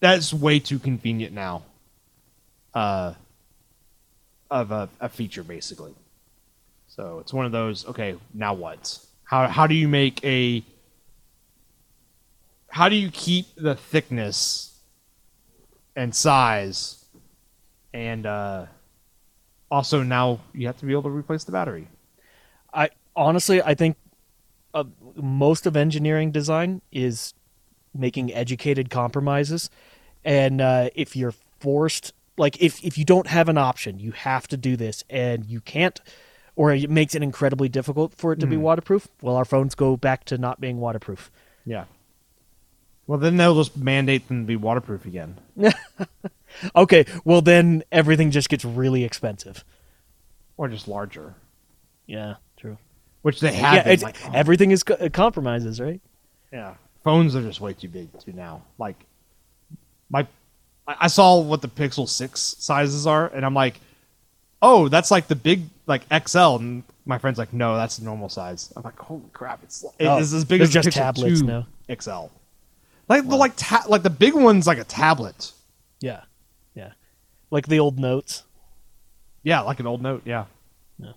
[0.00, 1.62] that's way too convenient now.
[2.74, 3.14] Uh,
[4.50, 5.94] of a, a feature basically.
[6.88, 7.86] So it's one of those.
[7.86, 8.98] Okay, now what?
[9.24, 10.64] How how do you make a?
[12.70, 14.78] How do you keep the thickness
[15.96, 17.04] and size,
[17.92, 18.66] and uh,
[19.70, 21.88] also now you have to be able to replace the battery.
[22.72, 23.96] I honestly, I think
[24.74, 24.84] uh,
[25.16, 27.34] most of engineering design is
[27.94, 29.70] making educated compromises,
[30.24, 34.46] and uh, if you're forced, like if if you don't have an option, you have
[34.48, 36.00] to do this, and you can't,
[36.56, 38.60] or it makes it incredibly difficult for it to be Mhm.
[38.60, 39.08] waterproof.
[39.20, 41.30] Well, our phones go back to not being waterproof.
[41.66, 41.84] Yeah.
[43.06, 45.36] Well, then they'll just mandate them to be waterproof again.
[46.74, 49.64] Okay, well then everything just gets really expensive.
[50.56, 51.34] or just larger,
[52.06, 52.78] Yeah, true.
[53.22, 53.86] which they have.
[53.86, 56.00] yeah, like, oh, everything is co- compromises, right?
[56.52, 56.74] yeah.
[57.04, 58.62] Phones are just way too big to now.
[58.78, 58.96] Like,
[60.10, 60.26] my,
[61.00, 63.80] I saw what the Pixel Six sizes are, and I'm like,
[64.62, 68.28] oh, that's like the big like XL, and my friend's like, no, that's the normal
[68.28, 68.72] size.
[68.76, 71.66] I'm like, holy crap, it's Oh, it's as big as just Pixel tablets 2 now.
[71.94, 72.26] XL.
[73.08, 75.52] Like the like ta- like the big one's like a tablet.
[76.00, 76.22] Yeah,
[76.74, 76.92] yeah,
[77.50, 78.44] like the old notes.
[79.42, 80.22] Yeah, like an old note.
[80.26, 80.44] Yeah.
[80.98, 81.12] Yeah.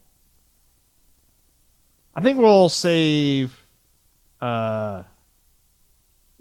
[2.16, 3.58] I think we'll save
[4.40, 5.04] uh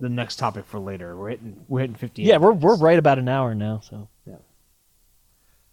[0.01, 1.17] the next topic for later.
[1.17, 2.23] We're hitting we're hitting fifty.
[2.23, 4.09] Yeah, we're we're right about an hour now, so.
[4.27, 4.37] Yeah.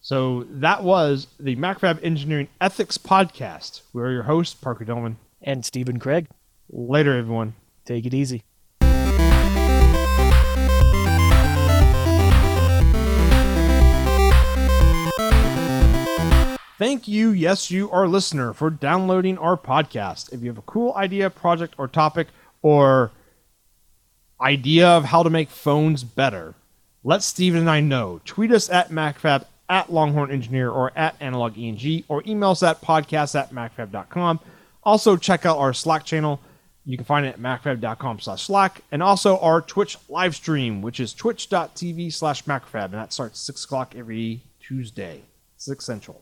[0.02, 3.82] So that was the MacroFab Engineering Ethics Podcast.
[3.94, 5.16] We're your hosts, Parker Dillmann.
[5.42, 6.28] And Stephen Kraig,
[6.70, 7.54] Later, everyone.
[7.86, 8.44] take it easy.
[16.78, 20.32] Thank you, yes, you, our listener, for downloading our podcast.
[20.32, 22.28] If you have a cool idea, project, or topic,
[22.62, 23.12] or
[24.42, 26.56] idea of how to make phones better,
[27.04, 28.22] let Steven and I know.
[28.26, 32.82] Tweet us at MacroFab, at Longhorn Engineer, or at Analog AnalogENG, or email us at
[32.82, 34.40] podcast at MacroFab.com.
[34.84, 36.40] Also, check out our Slack channel.
[36.86, 41.00] You can find it at MacroFab.com slash Slack, and also our Twitch live stream, which
[41.00, 45.22] is twitch.tv slash MacroFab, and that starts 6 o'clock every Tuesday,
[45.58, 46.22] 6 Central.